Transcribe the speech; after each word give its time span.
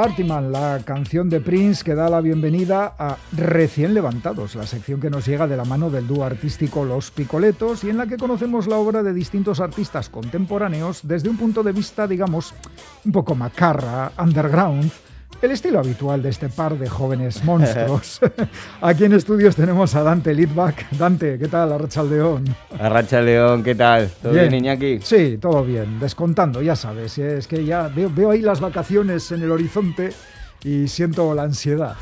Partyman, 0.00 0.50
la 0.50 0.80
canción 0.82 1.28
de 1.28 1.42
Prince 1.42 1.84
que 1.84 1.94
da 1.94 2.08
la 2.08 2.22
bienvenida 2.22 2.94
a 2.98 3.18
Recién 3.32 3.92
Levantados, 3.92 4.54
la 4.54 4.66
sección 4.66 4.98
que 4.98 5.10
nos 5.10 5.26
llega 5.26 5.46
de 5.46 5.58
la 5.58 5.66
mano 5.66 5.90
del 5.90 6.06
dúo 6.06 6.24
artístico 6.24 6.86
Los 6.86 7.10
Picoletos 7.10 7.84
y 7.84 7.90
en 7.90 7.98
la 7.98 8.06
que 8.06 8.16
conocemos 8.16 8.66
la 8.66 8.76
obra 8.76 9.02
de 9.02 9.12
distintos 9.12 9.60
artistas 9.60 10.08
contemporáneos 10.08 11.00
desde 11.02 11.28
un 11.28 11.36
punto 11.36 11.62
de 11.62 11.72
vista, 11.72 12.06
digamos, 12.06 12.54
un 13.04 13.12
poco 13.12 13.34
macarra, 13.34 14.10
underground, 14.18 14.90
el 15.42 15.50
estilo 15.52 15.78
habitual 15.78 16.22
de 16.22 16.28
este 16.28 16.48
par 16.48 16.78
de 16.78 16.88
jóvenes 16.88 17.42
monstruos. 17.44 18.20
Aquí 18.80 19.04
en 19.04 19.14
estudios 19.14 19.56
tenemos 19.56 19.94
a 19.94 20.02
Dante 20.02 20.34
Lidbach. 20.34 20.90
Dante, 20.92 21.38
¿qué 21.38 21.48
tal? 21.48 21.72
Arrachaldeón. 21.72 22.44
León, 23.24 23.62
¿qué 23.62 23.74
tal? 23.74 24.10
¿Todo 24.22 24.32
bien, 24.32 24.52
Iñaki? 24.54 25.00
Sí, 25.02 25.38
todo 25.40 25.64
bien. 25.64 25.98
Descontando, 25.98 26.60
ya 26.60 26.76
sabes. 26.76 27.16
Es 27.18 27.46
que 27.46 27.64
ya 27.64 27.88
veo, 27.88 28.30
ahí 28.30 28.42
las 28.42 28.60
vacaciones 28.60 29.32
en 29.32 29.42
el 29.42 29.50
horizonte 29.50 30.10
y 30.62 30.88
siento 30.88 31.34
la 31.34 31.44
ansiedad. 31.44 31.94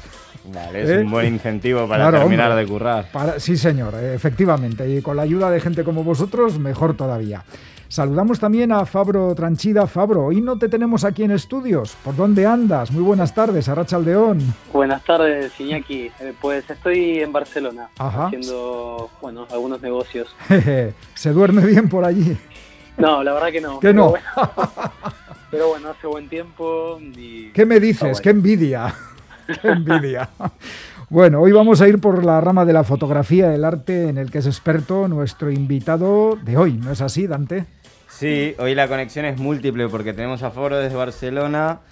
Vale, 0.53 0.83
es 0.83 0.91
¿Eh? 0.91 0.99
un 0.99 1.11
buen 1.11 1.27
incentivo 1.27 1.87
para 1.87 2.11
terminar 2.11 2.57
de 2.57 2.67
currar. 2.67 3.07
sí, 3.39 3.57
señor, 3.57 3.95
efectivamente. 3.95 4.89
Y 4.89 5.01
con 5.01 5.17
la 5.17 5.23
ayuda 5.23 5.51
de 5.51 5.61
gente 5.61 5.85
como 5.85 6.03
vosotros, 6.03 6.59
mejor 6.59 6.97
todavía. 6.97 7.45
Saludamos 7.89 8.39
también 8.39 8.71
a 8.71 8.85
Fabro 8.85 9.35
Tranchida. 9.35 9.87
Fabro, 9.87 10.27
hoy 10.27 10.43
no 10.43 10.59
te 10.59 10.69
tenemos 10.69 11.05
aquí 11.05 11.23
en 11.23 11.31
estudios. 11.31 11.97
¿Por 12.05 12.15
dónde 12.15 12.45
andas? 12.45 12.91
Muy 12.91 13.03
buenas 13.03 13.35
tardes, 13.35 13.67
Arracha 13.67 13.97
Aldeón. 13.97 14.41
Buenas 14.75 15.03
tardes, 15.05 15.59
Iñaki. 15.59 16.11
Eh, 16.21 16.35
pues 16.39 16.69
estoy 16.69 17.21
en 17.21 17.33
Barcelona 17.33 17.89
haciendo 17.99 19.09
bueno, 19.23 19.47
algunos 19.51 19.81
negocios. 19.81 20.29
¿Se 21.15 21.33
duerme 21.33 21.65
bien 21.65 21.89
por 21.89 22.05
allí? 22.05 22.37
No, 22.99 23.25
la 23.25 23.33
verdad 23.33 23.53
que 23.53 23.61
no. 23.63 23.81
¿Que 23.81 23.95
no? 23.95 24.13
pero 25.51 25.69
bueno, 25.69 25.89
hace 25.89 26.07
buen 26.07 26.29
tiempo 26.29 27.01
¿Qué 27.55 27.65
me 27.65 27.81
dices? 27.81 28.21
¡Qué 28.21 28.29
envidia! 28.31 28.95
¡Qué 29.63 29.69
envidia! 29.69 30.29
Bueno, 31.09 31.41
hoy 31.41 31.53
vamos 31.53 31.81
a 31.81 31.89
ir 31.89 32.01
por 32.01 32.23
la 32.23 32.39
rama 32.43 32.67
de 32.67 32.75
la 32.75 32.85
fotografía, 32.85 33.55
el 33.55 33.65
arte 33.65 34.11
en 34.11 34.19
el 34.19 34.31
que 34.31 34.39
es 34.39 34.47
experto 34.47 35.09
nuestro 35.09 35.51
invitado 35.51 36.37
de 36.37 36.59
hoy, 36.59 36.75
¿no 36.75 36.93
es 36.93 37.01
así, 37.01 37.27
Dante? 37.27 37.65
Sí, 38.19 38.57
hoy 38.59 38.75
la 38.75 38.89
conexión 38.89 39.27
es 39.27 39.39
múltiple 39.39 39.89
porque 39.89 40.13
tenemos 40.13 40.43
a 40.43 40.51
Foro 40.51 40.77
desde 40.77 40.97
Barcelona 40.97 41.83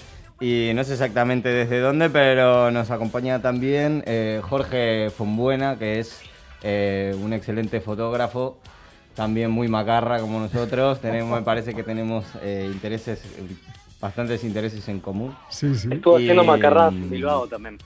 y 0.40 0.72
no 0.74 0.82
sé 0.82 0.94
exactamente 0.94 1.50
desde 1.50 1.78
dónde, 1.78 2.10
pero 2.10 2.72
nos 2.72 2.90
acompaña 2.90 3.40
también 3.40 4.02
eh, 4.06 4.40
Jorge 4.42 5.10
Fonbuena, 5.10 5.78
que 5.78 6.00
es 6.00 6.22
eh, 6.64 7.14
un 7.22 7.32
excelente 7.32 7.80
fotógrafo, 7.80 8.58
también 9.14 9.52
muy 9.52 9.68
macarra 9.68 10.18
como 10.18 10.40
nosotros. 10.40 11.00
Tenemos, 11.00 11.38
me 11.38 11.44
parece 11.44 11.74
que 11.74 11.84
tenemos 11.84 12.24
eh, 12.42 12.68
intereses, 12.72 13.22
bastantes 14.00 14.42
intereses 14.42 14.88
en 14.88 14.98
común. 14.98 15.32
Sí, 15.48 15.76
sí. 15.76 15.88
Estuvo 15.92 16.16
haciendo 16.16 16.42
macarra 16.42 16.88
en 16.88 17.08
Bilbao 17.08 17.46
también. 17.46 17.78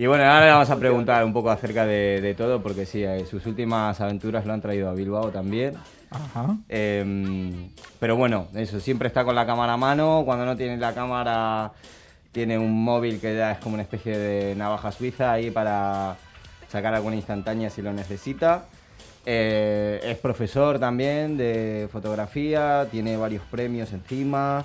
Y 0.00 0.06
bueno, 0.06 0.22
ahora 0.22 0.46
le 0.46 0.52
vamos 0.52 0.70
a 0.70 0.76
preguntar 0.76 1.24
un 1.24 1.32
poco 1.32 1.50
acerca 1.50 1.84
de, 1.84 2.32
todo, 2.38 2.62
porque 2.62 2.86
sí, 2.86 3.02
eh, 3.02 3.26
sus 3.26 3.44
últimas 3.46 4.00
aventuras 4.00 4.46
lo 4.46 4.52
han 4.52 4.60
traído 4.60 4.88
a 4.88 4.94
Bilbao 4.94 5.30
también. 5.30 5.74
Ajá. 6.08 6.56
Em, 6.68 7.70
pero 7.98 8.14
bueno, 8.14 8.46
eso, 8.54 8.78
siempre 8.78 9.08
está 9.08 9.24
con 9.24 9.34
la 9.34 9.44
cámara 9.44 9.72
a 9.72 9.76
mano. 9.76 10.22
Cuando 10.24 10.46
no 10.46 10.56
tiene 10.56 10.76
la 10.76 10.94
cámara, 10.94 11.72
tiene 12.30 12.56
un 12.56 12.80
móvil 12.84 13.20
que 13.20 13.34
ya 13.34 13.50
es 13.50 13.58
como 13.58 13.74
una 13.74 13.82
especie 13.82 14.16
de 14.16 14.54
navaja 14.54 14.92
suiza 14.92 15.32
ahí 15.32 15.50
para 15.50 16.16
sacar 16.68 16.94
alguna 16.94 17.16
instantánea 17.16 17.68
si 17.68 17.82
lo 17.82 17.92
necesita. 17.92 18.66
Eh, 19.26 20.00
es 20.04 20.16
profesor 20.18 20.78
también 20.78 21.36
de 21.36 21.88
fotografía, 21.90 22.86
tiene 22.88 23.16
varios 23.16 23.42
premios 23.50 23.92
encima. 23.92 24.64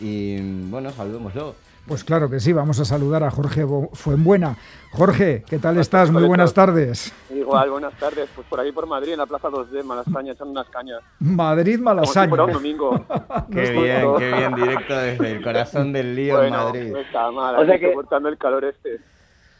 Y 0.00 0.36
bueno, 0.68 0.90
saludémoslo. 0.90 1.63
Pues 1.86 2.02
claro 2.02 2.30
que 2.30 2.40
sí, 2.40 2.52
vamos 2.52 2.80
a 2.80 2.84
saludar 2.86 3.22
a 3.24 3.30
Jorge 3.30 3.66
Fuenbuena. 3.92 4.56
Jorge, 4.92 5.44
¿qué 5.46 5.58
tal 5.58 5.76
estás? 5.76 6.10
Muy 6.10 6.22
buenas 6.22 6.54
tardes. 6.54 7.12
Igual, 7.28 7.70
buenas 7.70 7.92
tardes. 7.98 8.26
Pues 8.34 8.46
por 8.46 8.58
ahí 8.58 8.72
por 8.72 8.86
Madrid, 8.86 9.12
en 9.12 9.18
la 9.18 9.26
Plaza 9.26 9.48
2D, 9.48 9.84
Malasaña, 9.84 10.32
echando 10.32 10.52
unas 10.52 10.68
cañas. 10.70 11.02
Madrid, 11.18 11.78
Malasaña. 11.78 12.30
Como 12.30 12.44
si 12.44 12.50
un 12.50 12.54
domingo. 12.54 13.06
qué 13.52 13.70
bien, 13.70 14.16
qué 14.18 14.32
bien, 14.32 14.54
directo 14.54 14.96
desde 14.96 15.32
el 15.32 15.42
corazón 15.42 15.92
del 15.92 16.14
lío 16.14 16.42
en 16.42 16.52
Madrid. 16.52 16.92
No 16.92 16.98
está 17.00 17.30
mal, 17.30 17.56
o 17.56 17.66
sea 17.66 17.78
que... 17.78 17.88
soportando 17.88 18.28
el 18.30 18.38
calor 18.38 18.64
este. 18.64 19.00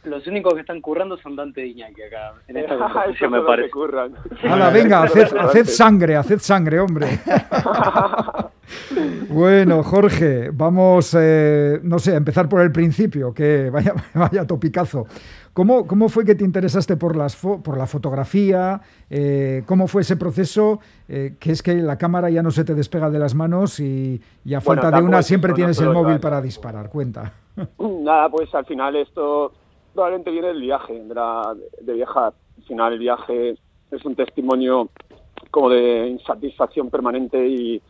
Los 0.05 0.25
únicos 0.27 0.53
que 0.53 0.61
están 0.61 0.81
currando 0.81 1.17
son 1.17 1.35
Dante 1.35 1.65
y 1.65 1.71
Iñaki 1.71 2.03
acá, 2.03 2.33
en 2.47 2.57
esta 2.57 2.77
conversación, 2.77 3.31
me 3.31 3.41
parece. 3.41 3.71
Hala, 4.43 4.69
venga, 4.69 5.03
haced, 5.03 5.35
haced 5.35 5.65
sangre, 5.65 6.15
haced 6.15 6.39
sangre, 6.39 6.79
hombre. 6.79 7.07
bueno, 9.29 9.83
Jorge, 9.83 10.51
vamos, 10.51 11.15
eh, 11.19 11.79
no 11.83 11.99
sé, 11.99 12.13
a 12.13 12.17
empezar 12.17 12.47
por 12.47 12.61
el 12.61 12.71
principio, 12.71 13.33
que 13.33 13.69
vaya, 13.69 13.93
vaya 14.13 14.45
topicazo. 14.45 15.07
¿Cómo, 15.55 15.87
¿Cómo 15.87 16.09
fue 16.09 16.25
que 16.25 16.35
te 16.35 16.43
interesaste 16.43 16.97
por, 16.97 17.15
las 17.15 17.37
por 17.37 17.77
la 17.77 17.87
fotografía? 17.87 18.81
Eh, 19.09 19.63
¿Cómo 19.65 19.87
fue 19.87 20.01
ese 20.01 20.17
proceso? 20.17 20.81
Eh, 21.07 21.37
que 21.39 21.53
es 21.53 21.63
que 21.63 21.75
la 21.75 21.97
cámara 21.97 22.29
ya 22.29 22.43
no 22.43 22.51
se 22.51 22.65
te 22.65 22.75
despega 22.75 23.09
de 23.09 23.19
las 23.19 23.35
manos 23.35 23.79
y, 23.79 24.21
a 24.53 24.59
falta 24.59 24.91
de 24.91 25.01
una 25.01 25.21
siempre 25.21 25.53
tienes 25.53 25.79
el 25.79 25.91
móvil 25.91 26.19
para 26.19 26.41
disparar. 26.41 26.89
Cuenta. 26.89 27.31
Nada, 27.79 28.27
pues 28.27 28.53
al 28.53 28.65
final 28.65 28.97
esto 28.97 29.53
probablemente 29.95 30.29
viene 30.29 30.49
del 30.49 30.61
viaje, 30.61 30.93
de, 30.93 31.93
viajar. 31.93 32.33
Al 32.57 32.63
final 32.63 32.93
el 32.93 32.99
viaje 32.99 33.57
es 33.91 34.05
un 34.05 34.15
testimonio 34.15 34.89
como 35.49 35.69
de 35.69 36.09
insatisfacción 36.09 36.89
permanente 36.89 37.47
y 37.47 37.81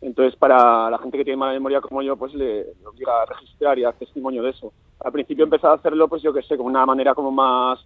entonces 0.00 0.34
para 0.36 0.88
la 0.90 0.98
gente 0.98 1.18
que 1.18 1.24
tiene 1.24 1.36
mala 1.36 1.52
memoria 1.52 1.82
como 1.82 2.02
yo, 2.02 2.16
pues 2.16 2.34
le, 2.34 2.66
obliga 2.84 3.22
a 3.22 3.26
registrar 3.26 3.78
y 3.78 3.84
a 3.84 3.88
dar 3.88 3.94
testimonio 3.96 4.42
de 4.42 4.50
eso. 4.50 4.72
Al 5.00 5.12
principio 5.12 5.44
empecé 5.44 5.66
a 5.66 5.74
hacerlo, 5.74 6.08
pues 6.08 6.22
yo 6.22 6.32
que 6.32 6.42
sé, 6.42 6.56
como 6.56 6.68
una 6.68 6.86
manera 6.86 7.14
como 7.14 7.30
más, 7.30 7.78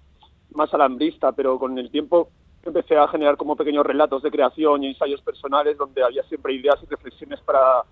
más 0.53 0.73
alambrista, 0.73 1.33
pero 1.33 1.59
con 1.59 1.77
el 1.77 1.91
tiempo 1.91 2.29
empecé 2.63 2.97
a 2.97 3.09
generar 3.09 3.37
como 3.37 3.57
pequeños 3.57 3.85
relatos 3.85 4.23
de 4.23 4.31
creación 4.31 4.85
y 4.85 4.89
ensayos 4.89 5.21
personales 5.21 5.77
donde 5.77 6.03
había 6.03 6.23
siempre 6.23 6.55
ideas 6.55 6.79
y 6.83 6.87
reflexiones 6.87 7.41
para 7.41 7.83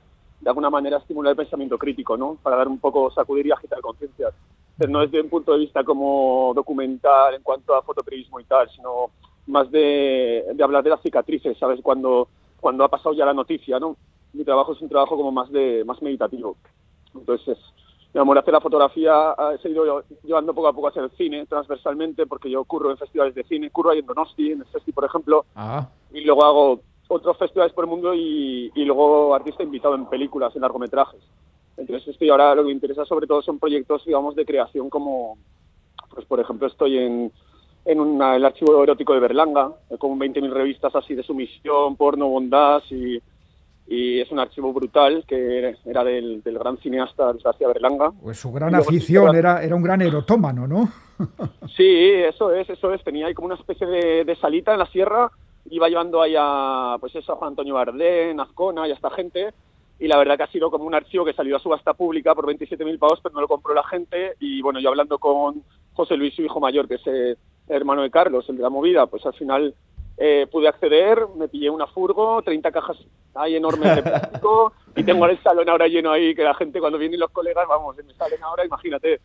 de 0.40 0.48
alguna 0.48 0.70
manera 0.70 0.98
estimular 0.98 1.32
el 1.32 1.36
pensamiento 1.36 1.78
crítico, 1.78 2.16
¿no? 2.16 2.36
Para 2.42 2.56
dar 2.56 2.68
un 2.68 2.78
poco, 2.78 3.10
sacudir 3.10 3.46
y 3.46 3.52
agitar 3.52 3.80
conciencias 3.80 4.34
no 4.88 5.00
desde 5.00 5.20
un 5.20 5.28
punto 5.28 5.52
de 5.52 5.58
vista 5.58 5.84
como 5.84 6.52
documental 6.54 7.34
en 7.34 7.42
cuanto 7.42 7.74
a 7.74 7.82
fotoperiodismo 7.82 8.40
y 8.40 8.44
tal, 8.44 8.68
sino 8.70 9.10
más 9.46 9.70
de, 9.70 10.44
hablar 10.62 10.82
de 10.82 10.90
las 10.90 11.02
cicatrices, 11.02 11.58
¿sabes? 11.58 11.80
Cuando, 11.82 12.28
cuando 12.60 12.84
ha 12.84 12.88
pasado 12.88 13.14
ya 13.14 13.26
la 13.26 13.34
noticia, 13.34 13.78
¿no? 13.78 13.96
Mi 14.32 14.44
trabajo 14.44 14.72
es 14.72 14.80
un 14.80 14.88
trabajo 14.88 15.16
como 15.16 15.30
más 15.30 15.50
de 15.50 15.84
más 15.84 16.00
meditativo. 16.00 16.56
Entonces, 17.14 17.58
mi 18.14 18.20
amor 18.20 18.38
hacer 18.38 18.54
la 18.54 18.60
fotografía 18.60 19.34
se 19.60 19.68
ha 19.68 19.70
ido 19.70 20.04
llevando 20.22 20.54
poco 20.54 20.68
a 20.68 20.72
poco 20.72 20.88
hacia 20.88 21.02
el 21.02 21.10
cine, 21.12 21.46
transversalmente, 21.46 22.26
porque 22.26 22.50
yo 22.50 22.64
curro 22.64 22.90
en 22.90 22.98
festivales 22.98 23.34
de 23.34 23.44
cine, 23.44 23.70
curro 23.70 23.90
ahí 23.90 23.98
en 23.98 24.06
Donosti, 24.06 24.52
en 24.52 24.60
el 24.60 24.66
Festi, 24.66 24.92
por 24.92 25.04
ejemplo, 25.04 25.44
ah. 25.54 25.88
y 26.12 26.22
luego 26.22 26.44
hago 26.44 26.80
otros 27.08 27.36
festivales 27.36 27.74
por 27.74 27.84
el 27.84 27.90
mundo 27.90 28.14
y, 28.14 28.70
y 28.74 28.84
luego 28.84 29.34
artista 29.34 29.62
invitado 29.62 29.94
en 29.94 30.06
películas, 30.06 30.54
en 30.56 30.62
largometrajes. 30.62 31.20
Entonces 31.76 32.08
estoy 32.08 32.30
ahora, 32.30 32.54
lo 32.54 32.62
que 32.62 32.68
me 32.68 32.72
interesa 32.72 33.04
sobre 33.04 33.26
todo 33.26 33.42
son 33.42 33.58
proyectos, 33.58 34.04
digamos, 34.04 34.34
de 34.36 34.44
creación 34.44 34.90
como, 34.90 35.38
pues 36.14 36.26
por 36.26 36.38
ejemplo, 36.40 36.66
estoy 36.66 36.98
en, 36.98 37.32
en 37.84 38.22
el 38.22 38.44
archivo 38.44 38.82
erótico 38.82 39.14
de 39.14 39.20
Berlanga, 39.20 39.72
con 39.98 40.18
20.000 40.18 40.50
revistas 40.50 40.94
así 40.94 41.14
de 41.14 41.22
sumisión, 41.22 41.96
porno, 41.96 42.28
bondad 42.28 42.82
y, 42.90 43.20
y 43.86 44.20
es 44.20 44.30
un 44.30 44.38
archivo 44.38 44.72
brutal 44.72 45.24
que 45.26 45.76
era 45.84 46.04
del, 46.04 46.42
del 46.42 46.58
gran 46.58 46.78
cineasta 46.78 47.32
García 47.42 47.68
Berlanga. 47.68 48.12
Pues 48.22 48.38
su 48.38 48.52
gran 48.52 48.74
afición, 48.74 49.34
era, 49.34 49.62
era 49.62 49.74
un 49.74 49.82
gran 49.82 50.02
erotómano, 50.02 50.66
¿no? 50.66 50.88
sí, 51.76 52.10
eso 52.14 52.52
es, 52.52 52.68
eso 52.70 52.92
es. 52.92 53.02
Tenía 53.02 53.26
ahí 53.26 53.34
como 53.34 53.46
una 53.46 53.56
especie 53.56 53.86
de, 53.86 54.24
de 54.24 54.36
salita 54.36 54.72
en 54.72 54.78
la 54.78 54.86
sierra, 54.86 55.30
iba 55.70 55.88
llevando 55.88 56.22
ahí 56.22 56.34
a, 56.38 56.96
pues 57.00 57.14
eso, 57.14 57.32
a 57.32 57.36
Juan 57.36 57.50
Antonio 57.50 57.74
Bardén, 57.74 58.38
Azcona 58.40 58.86
y 58.86 58.92
a 58.92 58.94
esta 58.94 59.10
gente, 59.10 59.52
y 60.02 60.08
la 60.08 60.18
verdad 60.18 60.36
que 60.36 60.42
ha 60.42 60.48
sido 60.48 60.68
como 60.68 60.84
un 60.84 60.96
archivo 60.96 61.24
que 61.24 61.32
salió 61.32 61.54
a 61.54 61.60
subasta 61.60 61.94
pública 61.94 62.34
por 62.34 62.44
27.000 62.44 62.98
pavos, 62.98 63.20
pero 63.22 63.36
no 63.36 63.40
lo 63.40 63.46
compró 63.46 63.72
la 63.72 63.84
gente 63.84 64.34
y 64.40 64.60
bueno, 64.60 64.80
yo 64.80 64.88
hablando 64.88 65.16
con 65.20 65.62
José 65.92 66.16
Luis, 66.16 66.34
su 66.34 66.42
hijo 66.42 66.58
mayor, 66.58 66.88
que 66.88 66.96
es 66.96 67.06
el 67.06 67.36
hermano 67.68 68.02
de 68.02 68.10
Carlos, 68.10 68.44
el 68.48 68.56
de 68.56 68.64
la 68.64 68.68
movida, 68.68 69.06
pues 69.06 69.24
al 69.24 69.34
final 69.34 69.72
eh, 70.18 70.48
pude 70.50 70.66
acceder, 70.66 71.28
me 71.36 71.46
pillé 71.46 71.70
una 71.70 71.86
furgo, 71.86 72.42
30 72.42 72.72
cajas 72.72 72.96
ahí 73.36 73.54
enormes 73.54 73.94
de 73.94 74.02
plástico 74.02 74.72
y 74.96 75.04
tengo 75.04 75.24
el 75.26 75.40
salón 75.40 75.68
ahora 75.68 75.86
lleno 75.86 76.10
ahí 76.10 76.34
que 76.34 76.42
la 76.42 76.54
gente 76.54 76.80
cuando 76.80 76.98
vienen 76.98 77.20
los 77.20 77.30
colegas, 77.30 77.68
vamos, 77.68 77.96
me 77.96 78.12
salen 78.14 78.42
ahora, 78.42 78.66
imagínate, 78.66 79.20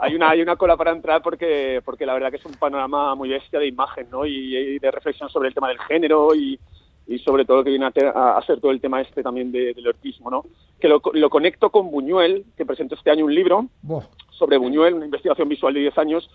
hay 0.00 0.16
una 0.16 0.30
hay 0.30 0.42
una 0.42 0.56
cola 0.56 0.76
para 0.76 0.90
entrar 0.90 1.22
porque 1.22 1.80
porque 1.84 2.04
la 2.04 2.14
verdad 2.14 2.30
que 2.30 2.38
es 2.38 2.44
un 2.44 2.54
panorama 2.54 3.14
muy 3.14 3.28
bestia 3.28 3.60
de 3.60 3.68
imagen, 3.68 4.10
¿no? 4.10 4.26
Y, 4.26 4.56
y 4.56 4.78
de 4.80 4.90
reflexión 4.90 5.28
sobre 5.28 5.50
el 5.50 5.54
tema 5.54 5.68
del 5.68 5.78
género 5.78 6.34
y 6.34 6.58
y 7.06 7.18
sobre 7.20 7.44
todo 7.44 7.62
que 7.62 7.70
viene 7.70 7.86
a, 7.86 8.36
hacer 8.36 8.60
todo 8.60 8.72
el 8.72 8.80
tema 8.80 9.00
este 9.00 9.22
también 9.22 9.52
del 9.52 9.86
ortismo, 9.86 10.30
¿no? 10.30 10.44
Que 10.80 10.88
lo, 10.88 11.00
conecto 11.00 11.70
con 11.70 11.90
Buñuel, 11.90 12.44
que 12.56 12.66
presento 12.66 12.94
este 12.94 13.10
año 13.10 13.24
un 13.24 13.34
libro 13.34 13.66
sobre 14.30 14.58
Buñuel, 14.58 14.94
una 14.94 15.04
investigación 15.04 15.48
visual 15.48 15.74
de 15.74 15.80
10 15.80 15.98
años, 15.98 16.30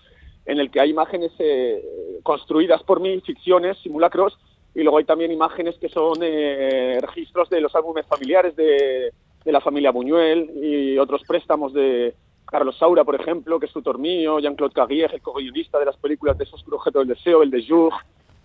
en 0.46 0.58
el 0.58 0.70
que 0.70 0.80
hay 0.80 0.90
imágenes 0.90 1.30
eh, 1.38 2.18
construidas 2.22 2.82
por 2.82 3.00
mí, 3.00 3.20
ficciones, 3.20 3.78
simulacros, 3.78 4.38
y 4.74 4.82
luego 4.82 4.98
hay 4.98 5.04
también 5.04 5.30
imágenes 5.30 5.76
que 5.78 5.88
son 5.88 6.18
eh, 6.22 6.98
registros 7.00 7.50
de 7.50 7.60
los 7.60 7.74
álbumes 7.76 8.06
familiares 8.06 8.56
de, 8.56 9.12
de 9.44 9.52
la 9.52 9.60
familia 9.60 9.90
Buñuel 9.90 10.50
y 10.56 10.98
otros 10.98 11.22
préstamos 11.26 11.72
de 11.74 12.14
Carlos 12.46 12.76
Saura, 12.78 13.04
por 13.04 13.14
ejemplo, 13.14 13.58
que 13.60 13.66
es 13.66 13.72
tutor 13.72 13.98
mío, 13.98 14.38
Jean-Claude 14.38 14.74
Carrier, 14.74 15.10
el 15.14 15.22
co-guionista 15.22 15.78
de 15.78 15.86
las 15.86 15.96
películas 15.96 16.36
de 16.38 16.44
Esos 16.44 16.64
Objeto 16.70 16.98
del 16.98 17.08
Deseo, 17.08 17.42
el 17.42 17.50
de 17.50 17.64
Jour, 17.66 17.92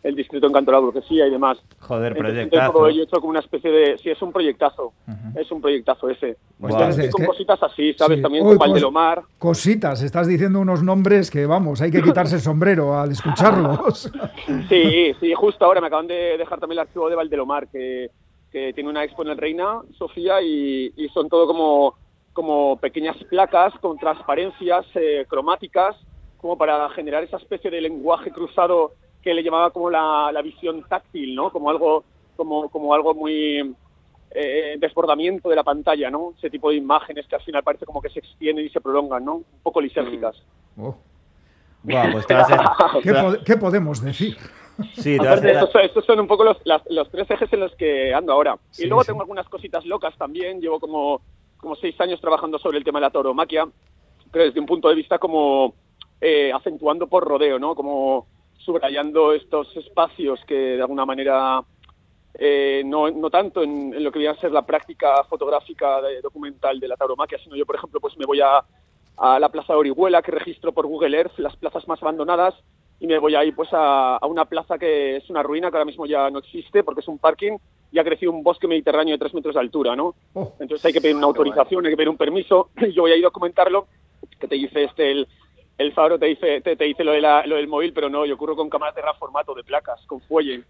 el 0.08 0.16
Distrito 0.16 0.48
Encanto 0.48 0.72
de 0.72 0.78
la 0.78 0.82
Burguesía 0.82 1.28
y 1.28 1.30
demás. 1.30 1.58
Joder, 1.80 2.16
proyectazo. 2.16 2.72
Todo 2.72 2.88
ello 2.88 3.04
hecho 3.04 3.18
como 3.18 3.32
una 3.32 3.42
especie 3.42 3.70
de... 3.70 3.98
Sí, 3.98 4.10
es 4.10 4.22
un 4.22 4.32
proyectazo. 4.32 4.94
Es 5.36 5.52
un 5.52 5.62
proyectazo 5.62 6.10
ese. 6.10 6.38
Pues 6.60 6.74
con 7.12 7.26
cositas 7.26 7.62
así, 7.62 7.94
¿sabes? 7.94 8.22
También 8.22 8.46
con 8.46 8.58
Valdelomar. 8.58 9.24
Cositas, 9.38 10.02
estás 10.02 10.28
diciendo 10.28 10.62
unos 10.62 10.82
nombres 10.82 11.30
que, 11.30 11.46
vamos, 11.46 11.82
hay 11.82 11.92
que 11.92 12.02
quitarse 12.02 12.36
el 12.36 12.42
sombrero 12.42 12.98
al 12.98 13.12
escucharlos. 13.12 14.10
sí, 14.70 15.14
sí, 15.20 15.34
justo 15.34 15.66
ahora 15.66 15.82
me 15.82 15.88
acaban 15.88 16.08
de 16.08 16.38
dejar 16.38 16.60
también 16.60 16.80
el 16.80 16.88
archivo 16.88 17.10
de 17.10 17.16
Valdelomar, 17.16 17.68
que, 17.68 18.10
que 18.50 18.72
tiene 18.74 18.90
una 18.90 19.04
expo 19.04 19.24
en 19.24 19.30
el 19.30 19.38
Reina, 19.38 19.82
Sofía, 19.98 20.42
y, 20.42 20.94
son 21.14 21.28
todo 21.28 21.48
como, 21.48 21.96
como 22.32 22.78
pequeñas 22.78 23.18
placas 23.30 23.74
con 23.82 23.98
transparencias 23.98 24.86
eh, 24.96 25.26
cromáticas, 25.28 25.98
como 26.38 26.58
para 26.58 26.88
generar 26.92 27.26
esa 27.26 27.38
especie 27.38 27.70
de 27.70 27.82
lenguaje 27.82 28.32
cruzado 28.32 28.94
que 29.22 29.34
le 29.34 29.44
llamaba 29.44 29.72
como 29.72 29.90
la, 29.90 30.32
la 30.32 30.42
visión 30.42 30.84
táctil, 30.88 31.36
¿no? 31.36 31.52
Como 31.52 31.70
algo, 31.70 32.04
como, 32.36 32.70
como 32.70 32.94
algo 32.94 33.14
muy 33.14 33.76
eh, 34.32 34.76
desbordamiento 34.80 35.50
de 35.50 35.56
la 35.56 35.64
pantalla, 35.64 36.10
¿no? 36.10 36.34
Ese 36.38 36.50
tipo 36.50 36.70
de 36.70 36.76
imágenes 36.76 37.26
que 37.28 37.36
al 37.36 37.42
final 37.42 37.64
parece 37.64 37.86
como 37.86 38.02
que 38.02 38.10
se 38.10 38.20
extienden 38.20 38.66
y 38.66 38.70
se 38.70 38.82
prolongan, 38.82 39.24
¿no? 39.26 39.36
Un 39.36 39.46
poco 39.64 39.82
lisérgicas. 39.82 40.36
Mm. 40.76 40.86
Oh. 40.86 40.98
pues 41.84 42.26
¿Qué, 43.46 43.58
podemos 43.58 44.02
decir? 44.04 44.38
Sí, 44.94 45.18
estos, 45.18 46.06
son 46.06 46.20
un 46.20 46.28
poco 46.28 46.44
los, 46.44 46.58
los, 46.90 47.10
tres 47.10 47.32
ejes 47.32 47.52
en 47.52 47.62
los 47.62 47.74
que 47.76 48.14
ando 48.14 48.34
ahora. 48.34 48.58
y 48.78 48.86
luego 48.86 49.04
tengo 49.04 49.22
algunas 49.22 49.50
cositas 49.50 49.86
locas 49.86 50.16
también. 50.18 50.62
Llevo 50.62 50.80
como, 50.80 51.22
como 51.58 51.76
seis 51.76 52.00
años 52.00 52.22
trabajando 52.22 52.60
sobre 52.60 52.78
el 52.78 52.84
tema 52.84 53.00
de 53.00 53.06
la 53.08 53.12
tauromaquia, 53.12 53.68
pero 54.32 54.46
desde 54.46 54.60
un 54.60 54.68
punto 54.68 54.90
de 54.90 54.96
vista 54.96 55.18
como 55.18 55.74
eh, 56.22 56.52
acentuando 56.54 57.08
por 57.08 57.28
rodeo, 57.28 57.58
¿no? 57.58 57.74
Como 57.74 58.28
subrayando 58.58 59.34
estos 59.34 59.76
espacios 59.78 60.40
que 60.46 60.56
de 60.56 60.82
alguna 60.82 61.06
manera 61.06 61.64
eh, 62.40 62.84
no, 62.86 63.10
no, 63.10 63.30
tanto 63.30 63.64
en, 63.64 64.04
lo 64.04 64.12
que 64.12 64.20
viene 64.20 64.34
a 64.34 64.40
ser 64.40 64.52
la 64.52 64.66
práctica 64.66 65.24
fotográfica 65.24 66.02
documental 66.22 66.80
de 66.80 66.88
la 66.88 66.96
tauromaquia, 66.96 67.40
sino 67.44 67.56
yo, 67.56 67.66
por 67.66 67.76
ejemplo, 67.76 68.00
pues 68.00 68.16
me 68.18 68.26
voy 68.26 68.42
a, 68.42 68.64
a, 69.18 69.40
la 69.40 69.50
plaza 69.50 69.74
de 69.74 69.80
Orihuela, 69.80 70.22
que 70.22 70.32
registro 70.32 70.72
por 70.72 70.86
Google 70.86 71.18
Earth 71.18 71.40
las 71.40 71.56
plazas 71.56 71.88
más 71.88 72.02
abandonadas, 72.02 72.54
y 73.00 73.08
me 73.08 73.18
voy 73.18 73.36
ahí 73.36 73.52
pues 73.52 73.70
a, 73.74 74.18
a, 74.18 74.26
una 74.28 74.46
plaza 74.46 74.78
que 74.78 75.18
es 75.18 75.30
una 75.30 75.42
ruina, 75.42 75.72
que 75.72 75.78
ahora 75.78 75.86
mismo 75.86 76.06
ya 76.06 76.30
no 76.30 76.40
existe, 76.40 76.84
porque 76.84 77.02
es 77.02 77.08
un 77.08 77.18
parking, 77.18 77.58
y 77.92 78.00
ha 78.00 78.04
crecido 78.04 78.32
un 78.32 78.44
bosque 78.44 78.68
mediterráneo 78.68 79.14
de 79.14 79.20
tres 79.20 79.34
metros 79.34 79.56
de 79.56 79.62
altura, 79.62 79.96
¿no? 79.96 80.14
Oh. 80.34 80.54
Entonces 80.60 80.86
hay 80.86 80.94
que 80.94 81.02
pedir 81.02 81.16
una 81.16 81.28
autorización, 81.28 81.86
hay 81.86 81.92
que 81.92 81.98
pedir 81.98 82.10
un 82.10 82.18
permiso, 82.18 82.70
y 82.78 82.92
yo 82.92 83.04
voy 83.04 83.14
a 83.14 83.16
ir 83.16 83.24
a 83.24 83.30
documentarlo, 83.30 83.88
que 84.40 84.48
te 84.48 84.56
dice 84.56 84.84
este 84.84 85.12
el 85.12 85.28
el 85.78 85.94
Faro 85.94 86.18
te 86.18 86.28
dice, 86.28 86.62
te, 86.62 86.76
dice 86.76 87.04
lo, 87.04 87.12
de 87.12 87.22
lo 87.22 87.56
del 87.56 87.68
móvil, 87.68 87.94
pero 87.94 88.10
no, 88.10 88.26
yo 88.26 88.36
ocurro 88.36 88.56
con 88.56 88.70
cámaras 88.70 88.96
de 88.96 89.02
gran 89.02 89.16
formato, 89.16 89.54
de 89.54 89.64
placas, 89.64 90.04
con 90.08 90.22
fuelle. 90.22 90.64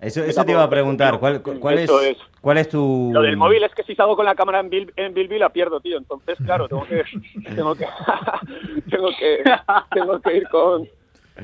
Eso, 0.00 0.22
eso 0.22 0.44
te 0.44 0.52
iba 0.52 0.62
a 0.62 0.70
preguntar, 0.70 1.18
¿cuál, 1.18 1.42
cuál, 1.42 1.78
es, 1.78 1.90
¿cuál 2.40 2.58
es 2.58 2.68
tu...? 2.68 3.10
Lo 3.12 3.22
del 3.22 3.36
móvil 3.36 3.64
es 3.64 3.74
que 3.74 3.82
si 3.82 3.96
salgo 3.96 4.14
con 4.14 4.24
la 4.24 4.36
cámara 4.36 4.60
en 4.60 4.70
Bill, 4.70 4.92
en 4.96 5.38
la 5.40 5.48
pierdo, 5.50 5.80
tío. 5.80 5.98
Entonces, 5.98 6.38
claro, 6.44 6.68
tengo 6.68 6.86
que, 6.86 7.02
tengo 7.54 7.74
que, 7.74 7.86
tengo 8.90 9.10
que, 9.18 9.42
tengo 9.90 10.20
que 10.20 10.36
ir 10.36 10.48
con, 10.48 10.88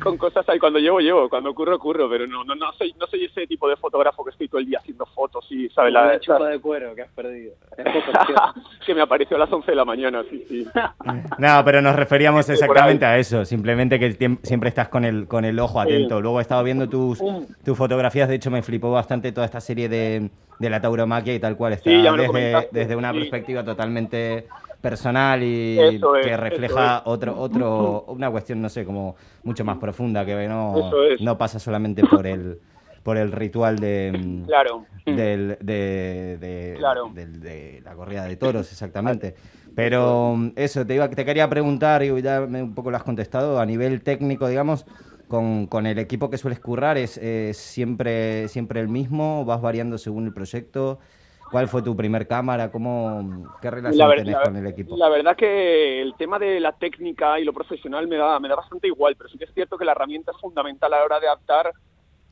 con 0.02 0.16
cosas 0.16 0.48
ahí. 0.48 0.58
Cuando 0.58 0.78
llevo, 0.78 1.00
llevo. 1.00 1.28
Cuando 1.28 1.50
ocurre, 1.50 1.74
ocurro. 1.74 2.08
Pero 2.08 2.26
no, 2.26 2.44
no, 2.44 2.54
no, 2.54 2.72
soy, 2.72 2.94
no 2.98 3.06
soy 3.06 3.24
ese 3.24 3.46
tipo 3.46 3.68
de 3.68 3.76
fotógrafo 3.76 4.24
que 4.24 4.30
estoy 4.30 4.48
todo 4.48 4.60
el 4.60 4.66
día 4.66 4.78
haciendo 4.78 5.06
fotos 5.06 5.46
y, 5.50 5.68
¿sabes? 5.70 5.92
La, 5.92 6.18
chupa 6.20 6.48
de 6.48 6.60
cuero 6.60 6.94
que 6.94 7.02
has 7.02 7.12
perdido. 7.12 7.54
que 8.86 8.94
me 8.94 9.02
apareció 9.02 9.36
a 9.36 9.40
las 9.40 9.52
11 9.52 9.70
de 9.70 9.76
la 9.76 9.84
mañana, 9.84 10.22
sí, 10.28 10.44
sí. 10.48 10.66
no, 11.38 11.62
pero 11.64 11.80
nos 11.80 11.96
referíamos 11.96 12.48
exactamente 12.48 13.04
a 13.04 13.18
eso. 13.18 13.44
Simplemente 13.44 13.98
que 13.98 14.12
siempre 14.42 14.68
estás 14.68 14.88
con 14.88 15.04
el, 15.04 15.26
con 15.26 15.44
el 15.44 15.58
ojo 15.58 15.80
atento. 15.80 16.20
Luego 16.20 16.38
he 16.38 16.42
estado 16.42 16.62
viendo 16.64 16.88
tus, 16.88 17.22
tus 17.64 17.76
fotografías. 17.76 18.28
De 18.28 18.36
hecho, 18.36 18.50
me 18.50 18.62
flipó 18.62 18.90
bastante 18.90 19.32
toda 19.32 19.46
esta 19.46 19.60
serie 19.60 19.88
de, 19.88 20.30
de 20.58 20.70
la 20.70 20.80
tauromaquia 20.80 21.34
y 21.34 21.38
tal 21.38 21.56
cual. 21.56 21.74
Está 21.74 21.90
desde, 21.90 22.68
desde 22.70 22.96
una 22.96 23.12
perspectiva 23.12 23.64
totalmente 23.64 24.46
personal 24.84 25.42
y 25.42 25.98
que 26.22 26.36
refleja 26.36 27.02
otro 27.06 27.34
otro 27.38 28.04
una 28.08 28.30
cuestión 28.30 28.60
no 28.60 28.68
sé 28.68 28.84
como 28.84 29.16
mucho 29.42 29.64
más 29.64 29.78
profunda 29.78 30.26
que 30.26 30.46
no 30.46 30.92
no 31.18 31.38
pasa 31.38 31.58
solamente 31.58 32.02
por 32.04 32.26
el 32.26 32.60
por 33.02 33.16
el 33.16 33.32
ritual 33.32 33.78
de 33.78 34.42
claro. 34.46 34.84
del, 35.06 35.56
de, 35.60 36.38
de, 36.38 37.82
la 37.84 37.94
corrida 37.94 38.24
de 38.24 38.36
toros 38.36 38.70
exactamente. 38.72 39.34
Pero 39.74 40.36
eso 40.56 40.86
te 40.86 40.94
iba 40.94 41.08
te 41.10 41.24
quería 41.24 41.48
preguntar 41.48 42.02
y 42.02 42.22
ya 42.22 42.40
un 42.40 42.74
poco 42.74 42.90
lo 42.90 42.96
has 42.96 43.02
contestado 43.02 43.60
a 43.60 43.66
nivel 43.66 44.02
técnico 44.02 44.48
digamos 44.48 44.86
con, 45.28 45.66
con 45.66 45.86
el 45.86 45.98
equipo 45.98 46.30
que 46.30 46.38
sueles 46.38 46.60
currar 46.60 46.96
es, 46.96 47.18
es 47.18 47.56
siempre 47.56 48.48
siempre 48.48 48.80
el 48.80 48.88
mismo 48.88 49.44
vas 49.44 49.60
variando 49.60 49.98
según 49.98 50.26
el 50.26 50.32
proyecto 50.32 50.98
¿Cuál 51.50 51.68
fue 51.68 51.82
tu 51.82 51.96
primer 51.96 52.26
cámara? 52.26 52.70
¿Cómo, 52.70 53.54
¿Qué 53.60 53.70
relación 53.70 54.10
tenés 54.16 54.36
con 54.42 54.56
el 54.56 54.66
equipo? 54.66 54.96
La 54.96 55.08
verdad 55.08 55.36
que 55.36 56.00
el 56.00 56.14
tema 56.14 56.38
de 56.38 56.58
la 56.60 56.72
técnica 56.72 57.38
y 57.38 57.44
lo 57.44 57.52
profesional 57.52 58.08
me 58.08 58.16
da, 58.16 58.40
me 58.40 58.48
da 58.48 58.56
bastante 58.56 58.88
igual, 58.88 59.14
pero 59.16 59.28
sí 59.28 59.38
que 59.38 59.44
es 59.44 59.54
cierto 59.54 59.78
que 59.78 59.84
la 59.84 59.92
herramienta 59.92 60.32
es 60.32 60.40
fundamental 60.40 60.92
a 60.92 60.98
la 60.98 61.04
hora 61.04 61.20
de 61.20 61.28
adaptar 61.28 61.72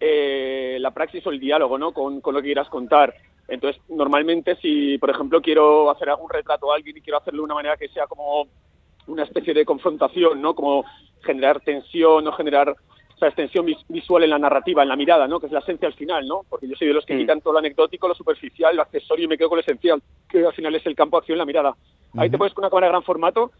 eh, 0.01 0.79
la 0.81 0.91
praxis 0.91 1.25
o 1.27 1.31
el 1.31 1.39
diálogo 1.39 1.79
¿no? 1.79 1.93
con, 1.93 2.21
con, 2.21 2.35
lo 2.35 2.41
que 2.41 2.49
quieras 2.49 2.69
contar. 2.69 3.15
Entonces, 3.47 3.81
normalmente 3.89 4.57
si, 4.57 4.99
por 4.99 5.11
ejemplo, 5.11 5.41
quiero 5.41 5.91
hacer 5.91 6.11
algún 6.11 6.31
retrato 6.31 6.73
a 6.73 6.77
alguien 6.77 6.97
y 6.97 7.01
quiero 7.01 7.19
hacerlo 7.19 7.43
de 7.43 7.45
una 7.45 7.55
manera 7.55 7.77
que 7.77 7.89
sea 7.89 8.07
como 8.07 8.49
una 9.07 9.25
especie 9.25 9.55
de 9.55 9.65
confrontación, 9.65 10.41
¿no? 10.41 10.55
Como 10.55 10.85
generar 11.23 11.61
tensión 11.61 12.27
o 12.27 12.33
generar 12.33 12.75
extensión 13.29 13.67
visual 13.89 14.25
en 14.25 14.31
la 14.31 14.39
narrativa, 14.39 14.83
en 14.83 14.89
la 14.89 14.97
mirada, 14.97 15.27
¿no? 15.27 15.41
Que 15.41 15.47
es 15.47 15.53
la 15.53 15.61
esencia 15.61 15.89
al 15.89 15.95
final, 15.95 16.27
¿no? 16.27 16.43
Porque 16.49 16.69
yo 16.69 16.77
soy 16.77 16.89
de 16.89 16.95
los 16.95 17.05
que 17.05 17.15
mm. 17.15 17.19
quitan 17.19 17.41
todo 17.41 17.55
lo 17.55 17.59
anecdótico, 17.59 18.09
lo 18.09 18.15
superficial, 18.15 18.75
lo 18.75 18.83
accesorio 18.83 19.25
y 19.25 19.29
me 19.29 19.39
quedo 19.39 19.49
con 19.49 19.57
lo 19.57 19.63
esencial, 19.63 20.03
que 20.29 20.45
al 20.45 20.53
final 20.53 20.75
es 20.75 20.87
el 20.87 20.95
campo 20.95 21.17
de 21.17 21.21
acción, 21.21 21.39
la 21.39 21.45
mirada. 21.45 21.75
Ahí 22.17 22.31
te 22.31 22.39
pones 22.39 22.53
con 22.53 22.63
una 22.63 22.71
cámara 22.71 22.87
de 22.89 22.93
gran 22.93 23.03
formato 23.03 23.53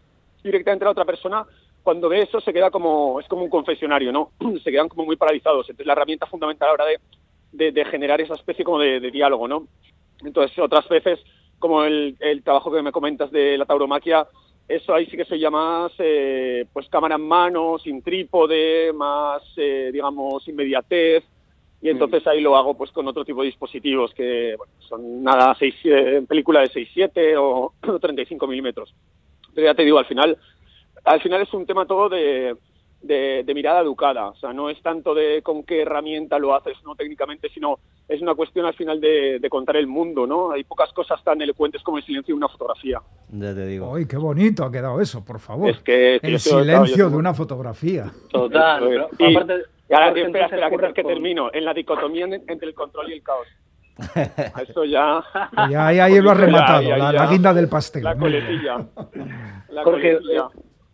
directamente 0.43 0.83
a 0.83 0.87
la 0.87 0.91
otra 0.91 1.05
persona 1.05 1.45
cuando 1.83 2.07
ve 2.09 2.21
eso 2.21 2.39
se 2.39 2.53
queda 2.53 2.71
como 2.71 3.19
es 3.19 3.27
como 3.27 3.43
un 3.43 3.49
confesionario, 3.49 4.11
¿no? 4.11 4.31
se 4.63 4.71
quedan 4.71 4.89
como 4.89 5.05
muy 5.05 5.17
paralizados. 5.17 5.69
Entonces 5.69 5.85
la 5.85 5.93
herramienta 5.93 6.25
fundamental 6.25 6.69
a 6.69 6.71
la 6.71 6.73
hora 6.73 6.99
de, 7.51 7.71
de, 7.71 7.85
generar 7.85 8.21
esa 8.21 8.33
especie 8.33 8.63
como 8.63 8.79
de, 8.79 8.99
diálogo, 9.11 9.47
¿no? 9.47 9.67
Entonces 10.23 10.57
otras 10.59 10.87
veces 10.87 11.19
como 11.59 11.83
el, 11.83 12.15
el 12.19 12.43
trabajo 12.43 12.71
que 12.71 12.81
me 12.81 12.91
comentas 12.91 13.31
de 13.31 13.57
la 13.57 13.65
tauromaquia 13.65 14.27
eso 14.67 14.93
ahí 14.93 15.05
sí 15.07 15.17
que 15.17 15.25
se 15.25 15.37
llama 15.37 15.83
más, 15.83 15.91
eh, 15.99 16.65
pues 16.71 16.87
cámara 16.89 17.15
en 17.15 17.27
mano, 17.27 17.77
sin 17.79 18.01
trípode, 18.01 18.93
más, 18.93 19.43
eh, 19.57 19.89
digamos, 19.91 20.47
inmediatez. 20.47 21.23
Y 21.81 21.89
entonces 21.89 22.25
ahí 22.27 22.39
lo 22.39 22.55
hago 22.55 22.77
pues 22.77 22.91
con 22.91 23.05
otro 23.09 23.25
tipo 23.25 23.41
de 23.41 23.47
dispositivos 23.47 24.13
que 24.13 24.55
son 24.79 25.21
nada, 25.21 25.53
seis, 25.59 25.75
eh, 25.83 26.23
película 26.27 26.61
de 26.61 26.69
6.7 26.69 27.35
o 27.37 27.73
35 27.99 28.47
milímetros. 28.47 28.95
Pero 29.53 29.67
ya 29.67 29.73
te 29.73 29.83
digo, 29.83 29.99
al 29.99 30.05
final, 30.05 30.37
al 31.03 31.21
final 31.21 31.41
es 31.41 31.53
un 31.53 31.65
tema 31.65 31.85
todo 31.85 32.07
de, 32.07 32.55
de, 33.03 33.51
mirada 33.53 33.81
educada. 33.81 34.29
O 34.29 34.35
sea, 34.35 34.53
no 34.53 34.69
es 34.69 34.81
tanto 34.81 35.13
de 35.13 35.41
con 35.41 35.63
qué 35.63 35.81
herramienta 35.81 36.39
lo 36.39 36.55
haces, 36.55 36.77
no 36.83 36.95
técnicamente, 36.95 37.49
sino 37.49 37.79
es 38.07 38.21
una 38.21 38.35
cuestión 38.35 38.65
al 38.65 38.73
final 38.73 38.99
de, 38.99 39.39
contar 39.49 39.77
el 39.77 39.87
mundo, 39.87 40.25
¿no? 40.25 40.51
Hay 40.51 40.63
pocas 40.63 40.91
cosas 40.93 41.23
tan 41.23 41.41
elocuentes 41.41 41.83
como 41.83 41.97
el 41.97 42.03
silencio 42.03 42.33
de 42.33 42.37
una 42.37 42.47
fotografía. 42.47 43.01
Ya 43.31 43.53
te 43.53 43.67
digo. 43.67 43.95
¡Ay, 43.95 44.07
qué 44.07 44.17
bonito 44.17 44.63
ha 44.63 44.71
quedado 44.71 44.99
eso, 44.99 45.23
por 45.23 45.39
favor! 45.39 45.69
Es 45.69 45.79
que 45.79 46.15
el 46.21 46.39
silencio 46.39 47.09
de 47.09 47.15
una 47.15 47.33
fotografía. 47.33 48.11
Total. 48.31 49.07
y, 49.19 49.25
ahora, 49.93 50.09
espera, 50.09 50.45
espera, 50.47 50.93
que, 50.93 51.03
termino. 51.03 51.49
En 51.53 51.65
la 51.65 51.73
dicotomía 51.73 52.25
entre 52.25 52.67
el 52.67 52.73
control 52.73 53.09
y 53.09 53.13
el 53.13 53.23
caos. 53.23 53.47
Eso 54.67 54.85
ya. 54.85 55.23
ya 55.69 55.87
ahí, 55.87 56.19
lo 56.19 56.31
has 56.31 56.37
rematado, 56.37 56.97
la, 56.97 57.27
guinda 57.27 57.53
del 57.53 57.69
pastel. 57.69 58.03
La 58.03 58.15
coletilla. 58.15 58.77
La 59.69 59.83
coletilla. 59.83 60.49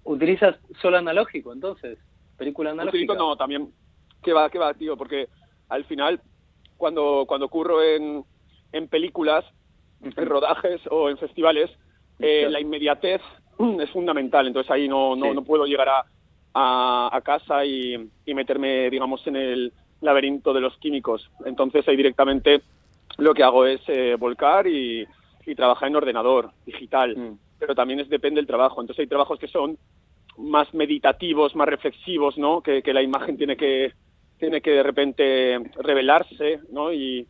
¿Utilizas 0.10 0.56
solo 0.82 0.98
analógico 0.98 1.54
entonces? 1.54 2.00
¿Película 2.36 2.72
analógica? 2.72 3.14
no, 3.14 3.36
también. 3.36 3.72
¿Qué 4.24 4.34
va, 4.34 4.50
qué 4.50 4.58
va, 4.58 4.74
tío? 4.74 4.98
Porque 4.98 5.28
al 5.70 5.86
final, 5.86 6.20
cuando, 6.78 7.26
cuando 7.28 7.46
ocurro 7.46 7.84
en, 7.84 8.26
en 8.72 8.88
películas, 8.88 9.46
en 10.02 10.26
rodajes 10.26 10.82
o 10.90 11.12
en 11.12 11.20
festivales, 11.20 11.70
eh, 12.18 12.48
la 12.50 12.60
inmediatez 12.60 13.22
es 13.80 13.90
fundamental. 13.92 14.48
Entonces 14.48 14.72
ahí 14.72 14.88
no, 14.88 15.16
no, 15.16 15.32
no 15.32 15.44
puedo 15.44 15.68
llegar 15.68 15.90
a, 15.90 16.06
a, 17.16 17.22
casa 17.22 17.64
y, 17.64 18.10
y, 18.26 18.34
meterme, 18.34 18.90
digamos, 18.90 19.28
en 19.28 19.36
el 19.36 19.74
laberinto 20.02 20.54
de 20.54 20.62
los 20.62 20.76
químicos. 20.78 21.30
Entonces 21.46 21.88
ahí 21.88 21.96
directamente 21.96 22.64
lo 23.20 23.36
que 23.36 23.44
hago 23.44 23.64
es 23.68 23.82
eh, 23.86 24.16
volcar 24.18 24.66
y, 24.66 25.06
y, 25.46 25.54
trabajar 25.54 25.90
en 25.90 25.98
ordenador 25.98 26.50
digital. 26.66 27.16
Mm. 27.16 27.38
Pero 27.60 27.76
también 27.76 28.00
es, 28.00 28.10
depende 28.10 28.40
del 28.40 28.48
trabajo. 28.48 28.82
Entonces 28.82 29.04
hay 29.04 29.08
trabajos 29.08 29.38
que 29.38 29.48
son 29.48 29.78
más 30.40 30.74
meditativos, 30.74 31.56
más 31.56 31.68
reflexivos, 31.68 32.38
¿no? 32.38 32.62
Que, 32.62 32.82
la 32.86 33.02
imagen 33.02 33.38
tiene 33.38 33.58
que, 33.58 33.94
tiene 34.38 34.62
que 34.62 34.72
de 34.72 34.84
repente 34.84 35.60
revelarse, 35.78 36.60
¿no? 36.72 36.94
Y, 36.94 37.28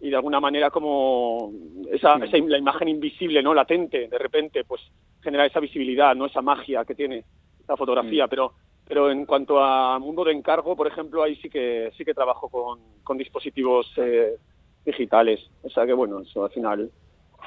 y 0.00 0.10
de 0.10 0.16
alguna 0.16 0.40
manera 0.40 0.70
como 0.70 1.52
esa, 1.90 2.16
esa, 2.16 2.38
la 2.38 2.58
imagen 2.58 2.88
invisible, 2.88 3.42
¿no? 3.42 3.54
Latente, 3.54 4.08
de 4.08 4.18
repente, 4.18 4.64
pues 4.64 4.80
genera 5.22 5.46
esa 5.46 5.60
visibilidad, 5.60 6.14
¿no? 6.14 6.26
Esa 6.26 6.42
magia 6.42 6.84
que 6.84 6.94
tiene 6.94 7.24
la 7.66 7.76
fotografía, 7.76 8.28
pero 8.28 8.52
pero 8.86 9.10
en 9.10 9.24
cuanto 9.24 9.60
a 9.60 9.98
mundo 9.98 10.24
de 10.24 10.32
encargo, 10.32 10.76
por 10.76 10.86
ejemplo, 10.86 11.22
ahí 11.22 11.36
sí 11.36 11.48
que 11.48 11.90
sí 11.96 12.04
que 12.04 12.12
trabajo 12.12 12.48
con, 12.48 12.80
con 13.02 13.16
dispositivos 13.16 13.90
eh, 13.96 14.36
digitales. 14.84 15.40
O 15.62 15.70
sea 15.70 15.86
que 15.86 15.94
bueno, 15.94 16.20
eso 16.20 16.44
al 16.44 16.50
final 16.50 16.90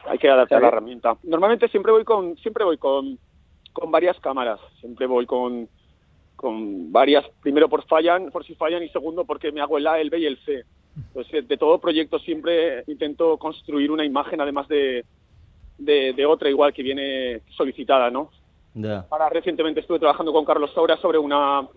hay 0.06 0.18
que 0.18 0.30
adaptar 0.30 0.62
la 0.62 0.70
herramienta. 0.70 1.16
Normalmente 1.24 1.68
siempre 1.68 1.92
voy 1.92 2.04
con 2.04 2.36
siempre 2.38 2.64
voy 2.64 2.78
con, 2.78 3.20
con 3.78 3.92
varias 3.92 4.20
cámaras, 4.20 4.60
siempre 4.80 5.06
voy 5.06 5.26
con 5.26 5.70
con 6.36 6.92
varias, 6.92 7.26
primero 7.42 7.68
por 7.68 7.84
fallan, 7.86 8.30
por 8.30 8.46
si 8.46 8.54
fallan 8.54 8.84
y 8.84 8.90
segundo 8.90 9.26
porque 9.26 9.52
me 9.52 9.60
hago 9.60 9.80
el 9.80 9.88
A, 9.88 10.00
el 10.00 10.12
B 10.12 10.20
y 10.20 10.26
el 10.28 10.38
C. 10.46 10.64
Entonces, 10.96 11.48
de 11.48 11.58
todo 11.58 11.80
proyecto 11.80 12.20
siempre 12.20 12.84
intento 12.88 13.38
construir 13.38 13.92
una 13.92 14.06
imagen 14.06 14.40
además 14.40 14.68
de, 14.68 15.04
de, 15.80 16.26
otra 16.26 16.50
igual 16.50 16.74
que 16.74 16.84
viene 16.84 17.42
solicitada, 17.56 18.10
¿no? 18.12 18.30
Ahora 19.10 19.30
recientemente 19.30 19.80
estuve 19.80 19.98
trabajando 19.98 20.32
con 20.32 20.46
Carlos 20.46 20.72
Saura 20.74 20.98
sobre 20.98 21.18
una 21.18 21.68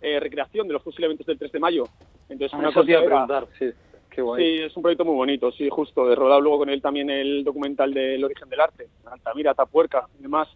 eh, 0.00 0.18
recreación 0.18 0.66
de 0.66 0.72
los 0.72 0.82
fusilamientos 0.82 1.26
del 1.26 1.38
3 1.38 1.52
de 1.52 1.60
mayo. 1.60 1.84
Entonces, 2.30 2.54
ah, 2.54 2.58
una 2.58 2.72
cosa 2.72 2.86
preguntar, 2.86 3.46
sí. 3.58 3.66
Qué 4.08 4.22
guay. 4.22 4.42
Sí, 4.42 4.62
es 4.62 4.76
un 4.76 4.82
proyecto 4.82 5.04
muy 5.04 5.14
bonito, 5.14 5.52
sí, 5.52 5.68
justo. 5.68 6.10
He 6.10 6.14
rodado 6.14 6.40
luego 6.40 6.58
con 6.58 6.70
él 6.70 6.80
también 6.80 7.10
el 7.10 7.44
documental 7.44 7.92
del 7.92 8.24
origen 8.24 8.48
del 8.48 8.60
arte, 8.60 8.88
Altamira, 9.04 9.52
Tapuerca 9.52 10.06
y 10.18 10.22
demás. 10.22 10.48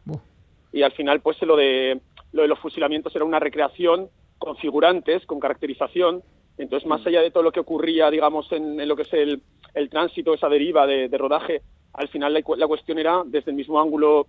Y 0.73 0.83
al 0.83 0.93
final, 0.93 1.21
pues 1.21 1.41
lo 1.43 1.57
de, 1.57 2.00
lo 2.33 2.43
de 2.43 2.49
los 2.49 2.59
fusilamientos 2.59 3.15
era 3.15 3.25
una 3.25 3.39
recreación 3.39 4.09
con 4.39 4.57
figurantes, 4.57 5.27
con 5.27 5.41
caracterización. 5.41 6.23
Entonces, 6.59 6.89
más 6.89 7.05
mm. 7.05 7.09
allá 7.09 7.23
de 7.23 7.31
todo 7.31 7.43
lo 7.43 7.53
que 7.53 7.61
ocurría, 7.61 8.11
digamos, 8.11 8.50
en, 8.53 8.87
lo 8.87 8.97
que 8.97 9.03
es 9.03 9.12
el, 9.12 9.43
el, 9.75 9.91
tránsito, 9.91 10.35
esa 10.35 10.49
deriva 10.49 10.87
de, 10.87 11.09
rodaje, 11.19 11.62
al 11.93 12.09
final 12.09 12.33
la, 12.33 12.43
la, 12.57 12.67
cuestión 12.67 12.99
era, 12.99 13.23
desde 13.25 13.50
el 13.50 13.57
mismo 13.57 13.81
ángulo, 13.81 14.27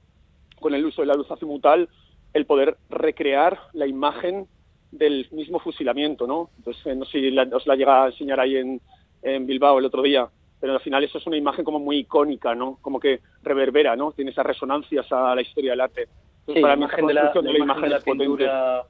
con 0.60 0.74
el 0.74 0.86
uso 0.86 1.02
de 1.02 1.08
la 1.08 1.16
luz 1.16 1.30
azimutal, 1.30 1.90
el 2.34 2.46
poder 2.46 2.78
recrear 2.90 3.60
la 3.74 3.88
imagen 3.88 4.48
del 4.92 5.28
mismo 5.32 5.60
fusilamiento, 5.60 6.28
¿no? 6.28 6.50
Entonces, 6.58 6.86
eh, 6.86 6.96
no 6.96 7.06
sé 7.06 7.20
si 7.20 7.38
os 7.38 7.68
la 7.68 7.76
llega 7.76 8.04
a 8.04 8.08
enseñar 8.08 8.40
ahí 8.40 8.58
en, 8.58 8.82
en 9.22 9.46
Bilbao 9.46 9.80
el 9.80 9.86
otro 9.86 10.02
día, 10.02 10.30
pero 10.60 10.74
al 10.74 10.82
final 10.82 11.04
eso 11.04 11.18
es 11.18 11.28
una 11.28 11.38
imagen 11.38 11.66
como 11.66 11.80
muy 11.80 12.00
icónica, 12.00 12.54
¿no? 12.54 12.78
Como 12.82 13.00
que 13.00 13.22
reverbera, 13.42 13.96
¿no? 13.96 14.12
Tiene 14.12 14.32
esas 14.32 14.46
resonancias 14.46 15.12
a 15.12 15.34
la 15.34 15.42
historia 15.42 15.72
del 15.72 15.82
arte. 15.82 16.08
Sí, 16.46 16.60
la 16.60 16.74
imagen 16.74 17.08
de 17.08 17.14
la, 17.14 17.32
imagen 17.36 17.82
de 17.84 17.90
la 17.90 18.00
pintura... 18.00 18.84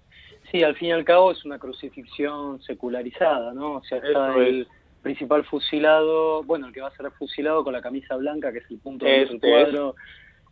Sí, 0.52 0.64
al 0.64 0.76
fin 0.76 0.90
y 0.90 0.92
al 0.92 1.06
cabo 1.06 1.32
es 1.32 1.46
una 1.46 1.60
crucifixión 1.60 2.62
secularizada, 2.62 3.54
¿no? 3.54 3.76
O 3.76 3.84
sea, 3.84 4.00
está 4.00 4.36
el 4.36 4.68
principal 5.02 5.46
fusilado, 5.46 6.44
bueno, 6.44 6.68
el 6.68 6.74
que 6.74 6.82
va 6.82 6.90
a 6.90 6.96
ser 6.96 7.10
fusilado 7.12 7.64
con 7.64 7.74
la 7.74 7.82
camisa 7.82 8.16
blanca, 8.18 8.52
que 8.52 8.60
es 8.60 8.70
el 8.70 8.80
punto 8.80 9.06
del 9.06 9.24
este 9.24 9.40
cuadro. 9.40 9.96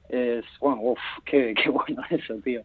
Es, 0.08 0.46
bueno, 0.60 0.82
uff, 0.82 1.00
qué, 1.25 1.53
qué 1.53 1.70
bueno 1.70 2.01
eso, 2.10 2.36
tío. 2.44 2.62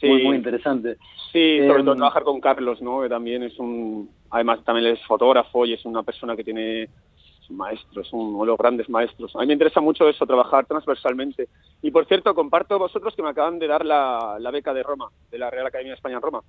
Sí. 0.00 0.06
Muy, 0.06 0.22
muy 0.24 0.36
interesante. 0.36 0.96
Sí, 1.32 1.58
sobre 1.66 1.82
todo 1.82 1.92
em, 1.92 1.98
trabajar 1.98 2.24
con 2.24 2.40
Carlos, 2.40 2.80
¿no? 2.80 3.02
Que 3.02 3.08
también 3.08 3.42
es 3.42 3.58
un, 3.58 4.10
además 4.30 4.64
también 4.64 4.94
es 4.94 5.04
fotógrafo 5.06 5.66
y 5.66 5.74
es 5.74 5.84
una 5.84 6.02
persona 6.02 6.36
que 6.36 6.44
tiene 6.44 6.88
es 7.50 7.52
un 7.52 7.56
maestro, 7.56 8.02
es 8.02 8.12
uno 8.12 8.40
de 8.40 8.46
los 8.46 8.58
grandes 8.58 8.88
maestros. 8.88 9.34
A 9.36 9.40
mí 9.40 9.46
me 9.46 9.52
interesa 9.54 9.80
mucho 9.80 10.08
eso, 10.08 10.26
trabajar 10.26 10.66
transversalmente. 10.66 11.48
Y 11.82 11.90
por 11.90 12.06
cierto, 12.06 12.34
comparto 12.34 12.78
vosotros 12.78 13.14
que 13.14 13.22
me 13.22 13.30
acaban 13.30 13.58
de 13.58 13.66
dar 13.66 13.84
la, 13.84 14.36
la 14.38 14.50
beca 14.50 14.72
de 14.72 14.82
Roma, 14.82 15.08
de 15.30 15.38
la 15.38 15.50
Real 15.50 15.66
Academia 15.66 15.92
de 15.92 15.96
España 15.96 16.16
en 16.16 16.22
Roma. 16.22 16.40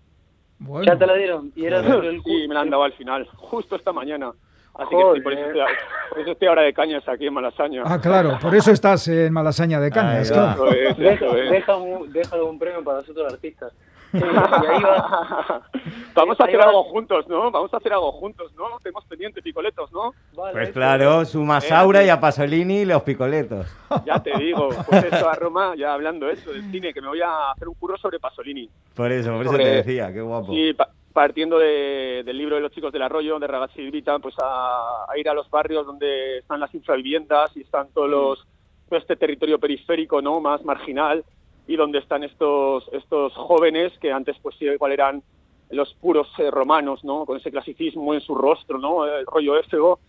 Ya 0.86 0.96
te 0.98 1.08
la 1.08 1.16
dieron. 1.16 1.52
Y 1.56 1.66
era 1.66 1.80
el 2.06 2.22
Sí, 2.24 2.48
me 2.48 2.54
la 2.54 2.62
han 2.62 2.70
dado 2.70 2.84
al 2.84 2.94
final, 2.94 3.28
justo 3.36 3.76
esta 3.76 3.92
mañana. 3.92 4.32
Así 4.74 4.96
que 4.96 5.22
por, 5.22 5.34
eso 5.34 6.32
estoy, 6.32 6.48
ahora 6.48 6.62
de 6.62 6.74
cañas 6.74 7.08
aquí 7.08 7.28
en 7.28 7.34
Malasaña. 7.34 7.84
Ah, 7.86 8.00
claro, 8.00 8.38
por 8.42 8.56
eso 8.56 8.72
estás 8.72 9.06
en 9.10 9.34
Malasaña 9.34 9.82
de 9.82 9.92
cañas, 9.92 10.32
claro. 10.32 10.66
deja, 10.98 11.76
un, 11.76 12.12
deja 12.12 12.42
un 12.42 12.58
premio 12.58 12.82
para 12.82 13.00
nosotros 13.00 13.34
artistas. 13.34 13.74
Vamos 16.14 16.40
a 16.40 16.44
hacer 16.44 16.62
algo 16.62 16.84
juntos, 16.84 17.28
¿no? 17.28 17.50
Vamos 17.52 17.74
a 17.74 17.78
hacer 17.78 17.94
algo 17.94 18.12
juntos, 18.12 18.54
¿no? 18.56 18.78
Tenemos 18.84 19.04
pendientes 19.06 19.44
picoletos, 19.44 19.92
¿no? 19.92 20.14
pues 20.34 20.70
claro, 20.72 21.26
suma 21.26 21.60
Saura 21.62 22.04
y 22.04 22.10
a 22.10 22.20
Pasolini 22.20 22.86
los 22.86 23.04
picoletos. 23.04 23.68
Ya 24.06 24.24
te 24.24 24.32
digo, 24.38 24.70
pues 24.88 25.04
eso 25.04 25.30
a 25.30 25.36
Roma, 25.36 25.76
ya 25.76 25.94
hablando 25.94 26.30
eso 26.30 26.54
del 26.54 26.64
cine, 26.72 26.94
que 26.94 27.02
me 27.02 27.10
voy 27.10 27.20
a 27.22 27.52
hacer 27.52 27.68
un 27.68 27.76
curro 27.76 27.98
sobre 27.98 28.20
Pasolini. 28.20 28.70
Por 28.96 29.12
eso, 29.12 29.36
por 29.36 29.46
eso 29.46 29.58
te 29.58 29.68
decía, 29.68 30.14
qué 30.14 30.22
guapo. 30.22 30.54
Sí, 30.54 30.74
partiendo 31.12 31.60
del 31.60 32.38
libro 32.38 32.56
de 32.56 32.62
los 32.62 32.72
chicos 32.72 32.94
del 32.94 33.02
arroyo, 33.02 33.38
de 33.38 33.48
Ragazzi 33.48 33.92
Vita, 33.92 34.18
pues 34.20 34.34
a, 34.42 35.08
ir 35.18 35.28
a 35.28 35.34
los 35.34 35.50
barrios 35.50 35.86
donde 35.86 36.38
están 36.38 36.62
las 36.62 36.74
infraviviendas 36.74 37.58
y 37.58 37.62
están 37.62 37.90
todos 37.94 38.10
los, 38.10 38.48
todo 38.88 38.98
este 38.98 39.18
territorio 39.18 39.60
periférico, 39.60 40.22
¿no? 40.22 40.40
Más 40.40 40.64
marginal 40.64 41.26
y 41.68 41.76
donde 41.76 42.00
están 42.00 42.24
estos, 42.24 42.90
estos 42.92 43.34
jóvenes 43.34 43.94
que 44.00 44.12
antes 44.12 44.36
pues 44.42 44.56
igual 44.62 44.92
eran 44.92 45.24
los 45.70 45.94
puros 45.96 46.28
eh, 46.38 46.52
romanos, 46.52 47.04
¿no? 47.04 47.26
Con 47.26 47.38
ese 47.38 47.52
clasicismo 47.52 48.14
en 48.14 48.22
su 48.22 48.36
rostro, 48.36 48.78
¿no? 48.78 49.06
El 49.06 49.26
rollo 49.26 49.58
éfego 49.58 50.00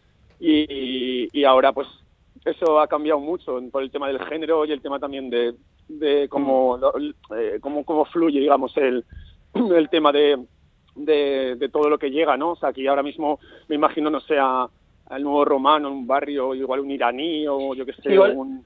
y, 0.40 1.28
y, 1.32 1.44
ahora 1.44 1.72
pues 1.72 1.86
eso 2.44 2.80
ha 2.80 2.88
cambiado 2.88 3.20
mucho 3.20 3.60
por 3.70 3.82
el 3.82 3.90
tema 3.90 4.08
del 4.08 4.18
género 4.24 4.64
y 4.64 4.72
el 4.72 4.80
tema 4.80 4.98
también 4.98 5.30
de, 5.30 5.54
de 5.88 6.28
cómo, 6.28 6.78
mm. 6.78 7.34
eh, 7.36 7.58
cómo, 7.60 7.84
cómo 7.84 8.04
fluye, 8.06 8.40
digamos, 8.40 8.76
el, 8.76 9.04
el 9.54 9.88
tema 9.88 10.10
de, 10.10 10.44
de, 10.96 11.54
de, 11.56 11.68
todo 11.68 11.88
lo 11.88 11.98
que 11.98 12.10
llega, 12.10 12.36
¿no? 12.36 12.52
O 12.52 12.56
sea, 12.56 12.70
aquí 12.70 12.86
ahora 12.88 13.04
mismo 13.04 13.38
me 13.68 13.76
imagino 13.76 14.10
no 14.10 14.20
sea 14.20 14.68
al 15.12 15.22
nuevo 15.22 15.44
romano 15.44 15.88
en 15.88 15.94
un 15.94 16.06
barrio, 16.06 16.54
igual 16.54 16.80
un 16.80 16.90
iraní 16.90 17.46
o 17.46 17.74
yo 17.74 17.84
qué 17.84 17.92
sé. 17.92 18.18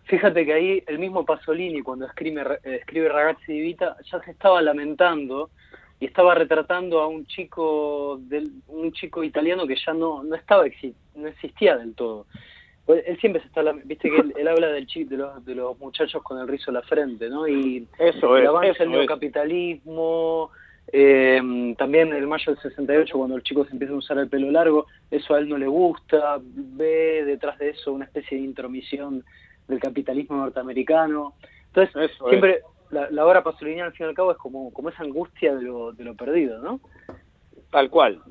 Fíjate 0.05 0.47
que 0.47 0.53
ahí 0.53 0.83
el 0.87 1.01
mismo 1.01 1.25
Pasolini, 1.25 1.83
cuando 1.83 2.07
escribe, 2.07 2.61
escribe 2.63 3.09
Ragazzi 3.09 3.53
di 3.53 3.61
Vita, 3.61 3.97
ya 4.09 4.21
se 4.23 4.31
estaba 4.31 4.63
lamentando 4.63 5.51
y 5.99 6.07
estaba 6.07 6.37
retratando 6.37 7.01
a 7.01 7.09
un 7.09 7.27
chico 7.27 8.21
del, 8.21 8.49
un 8.69 8.93
chico 8.93 9.25
italiano 9.25 9.67
que 9.67 9.75
ya 9.75 9.93
no, 9.93 10.23
no 10.23 10.37
estaba 10.37 10.65
no 11.17 11.27
existía 11.27 11.77
del 11.77 11.95
todo. 11.97 12.27
Pues 12.85 13.03
él 13.09 13.19
siempre 13.19 13.43
se 13.43 13.49
está 13.49 13.63
viste 13.85 14.09
que 14.09 14.41
él, 14.41 14.47
habla 14.47 14.69
del 14.69 14.87
de 14.87 15.17
los 15.17 15.45
de 15.45 15.57
los 15.57 15.77
muchachos 15.81 16.23
con 16.23 16.39
el 16.39 16.47
rizo 16.47 16.71
en 16.71 16.75
la 16.75 16.83
frente, 16.83 17.29
¿no? 17.29 17.49
Y 17.49 17.89
eso 17.99 18.37
el 18.37 18.47
avance 18.47 18.79
del 18.79 18.93
neocapitalismo, 18.93 20.53
eh, 20.93 21.75
también 21.77 22.13
el 22.13 22.27
mayo 22.27 22.53
del 22.53 22.63
68, 22.63 23.17
cuando 23.17 23.37
el 23.37 23.43
chico 23.43 23.65
se 23.65 23.73
empieza 23.73 23.95
a 23.95 23.99
usar 23.99 24.19
el 24.19 24.29
pelo 24.29 24.51
largo, 24.51 24.87
eso 25.11 25.35
a 25.35 25.39
él 25.39 25.49
no 25.49 25.59
le 25.59 25.67
gusta, 25.67 26.39
ve 26.41 27.25
detrás 27.25 27.59
de 27.59 27.71
eso 27.71 27.93
una 27.93 28.05
especie 28.05 28.39
de 28.39 28.45
intromisión 28.45 29.25
del 29.67 29.81
capitalismo 29.81 30.37
norteamericano. 30.37 31.35
Entonces, 31.69 32.11
siempre 32.29 32.61
la, 32.91 33.11
la, 33.11 33.27
obra 33.27 33.43
Pasolini 33.43 33.81
al 33.81 33.93
fin 33.93 34.07
y 34.07 34.09
al 34.11 34.15
cabo 34.15 34.31
es 34.31 34.39
como, 34.39 34.73
como 34.73 34.89
esa 34.89 35.03
angustia 35.03 35.55
de 35.57 35.63
lo, 35.63 35.93
de 35.93 36.05
lo 36.05 36.15
perdido, 36.15 36.63
¿no? 36.63 36.81
Tal 37.71 37.91
cual. 37.91 38.23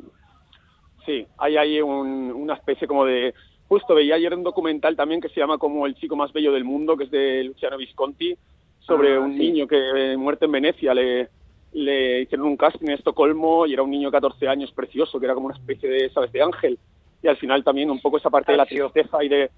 Sí, 1.06 1.28
hay 1.38 1.58
ahí 1.58 1.82
una 1.82 2.56
especie 2.56 2.88
como 2.88 3.06
de... 3.06 3.34
Justo 3.68 3.96
veía 3.96 4.16
ayer 4.16 4.34
un 4.34 4.44
documental 4.44 4.96
también 4.96 5.22
que 5.22 5.30
se 5.30 5.40
llama 5.40 5.58
como 5.58 5.86
El 5.86 5.96
chico 5.96 6.16
más 6.16 6.32
bello 6.32 6.52
del 6.52 6.64
mundo, 6.64 6.96
que 6.96 7.06
es 7.06 7.12
de 7.12 7.44
Luciano 7.44 7.78
Visconti, 7.78 8.36
sobre 8.80 9.16
ah, 9.16 9.20
un 9.20 9.36
niño 9.38 9.68
que 9.68 10.14
eh, 10.14 10.18
muerto 10.18 10.46
en 10.46 10.52
Venecia 10.52 10.94
le 10.94 11.30
le 11.76 12.22
hicieron 12.22 12.48
un 12.48 12.56
casting 12.56 12.88
en 12.88 12.94
Estocolmo 12.94 13.66
y 13.66 13.74
era 13.74 13.84
un 13.84 13.92
niño 13.92 14.08
de 14.08 14.14
14 14.14 14.48
años 14.48 14.72
precioso, 14.72 15.20
que 15.20 15.26
era 15.26 15.36
como 15.36 15.48
una 15.48 15.58
especie 15.58 15.90
de, 15.90 16.10
¿sabes?, 16.10 16.32
de 16.32 16.42
ángel. 16.42 16.80
Y 17.22 17.28
al 17.28 17.36
final 17.36 17.66
también 17.66 17.92
un 17.92 18.00
poco 18.00 18.18
esa 18.18 18.30
parte 18.30 18.54
de 18.54 18.58
la 18.58 18.66
tristeza 18.66 19.22
y 19.22 19.28
de, 19.28 19.52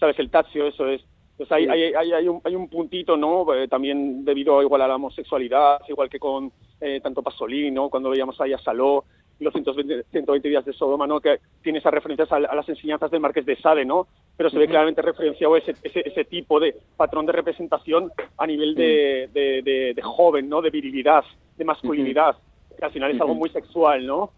¿sabes?, 0.00 0.18
el 0.18 0.30
taxio, 0.30 0.66
eso 0.66 0.88
es. 0.88 1.04
Pues 1.36 1.52
hay, 1.52 1.66
hay, 1.66 1.94
hay, 1.94 2.12
hay, 2.12 2.26
un, 2.26 2.40
hay 2.42 2.56
un 2.56 2.68
puntito, 2.68 3.16
¿no? 3.16 3.54
Eh, 3.54 3.68
también 3.68 4.24
debido 4.24 4.60
igual 4.62 4.82
a 4.82 4.88
la 4.88 4.96
homosexualidad, 4.96 5.80
igual 5.88 6.08
que 6.08 6.18
con 6.18 6.50
eh, 6.80 7.00
tanto 7.02 7.22
Pasolini, 7.22 7.70
¿no? 7.70 7.90
Cuando 7.90 8.10
veíamos 8.10 8.40
ahí 8.40 8.54
a 8.54 8.58
Saló 8.58 9.04
los 9.38 9.52
120, 9.52 10.04
120 10.10 10.48
días 10.48 10.64
de 10.64 10.72
Sodoma, 10.72 11.06
¿no? 11.06 11.20
Que 11.20 11.38
tiene 11.62 11.78
esas 11.78 11.94
referencias 11.94 12.32
a, 12.32 12.40
las 12.40 12.68
enseñanzas 12.68 13.10
del 13.10 13.20
Marqués 13.20 13.46
de 13.46 13.54
Sade, 13.56 13.84
¿no? 13.84 14.08
Pero 14.36 14.50
se 14.50 14.58
ve 14.58 14.66
claramente 14.66 15.00
referenciado 15.00 15.56
ese, 15.56 15.74
ese, 15.84 16.00
ese, 16.04 16.24
tipo 16.24 16.58
de 16.58 16.74
patrón 16.96 17.24
de 17.26 17.32
representación 17.32 18.10
a 18.36 18.46
nivel 18.46 18.74
de, 18.74 19.30
de, 19.32 19.92
de 19.94 20.02
joven, 20.02 20.48
¿no? 20.48 20.60
De 20.60 20.70
virilidad 20.70 21.24
de 21.58 21.64
masculinidad, 21.64 22.36
que 22.78 22.84
al 22.84 22.92
final 22.92 23.10
es 23.10 23.20
algo 23.20 23.34
muy 23.34 23.50
sexual, 23.50 24.06
¿no? 24.06 24.30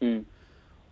Mm. 0.00 0.20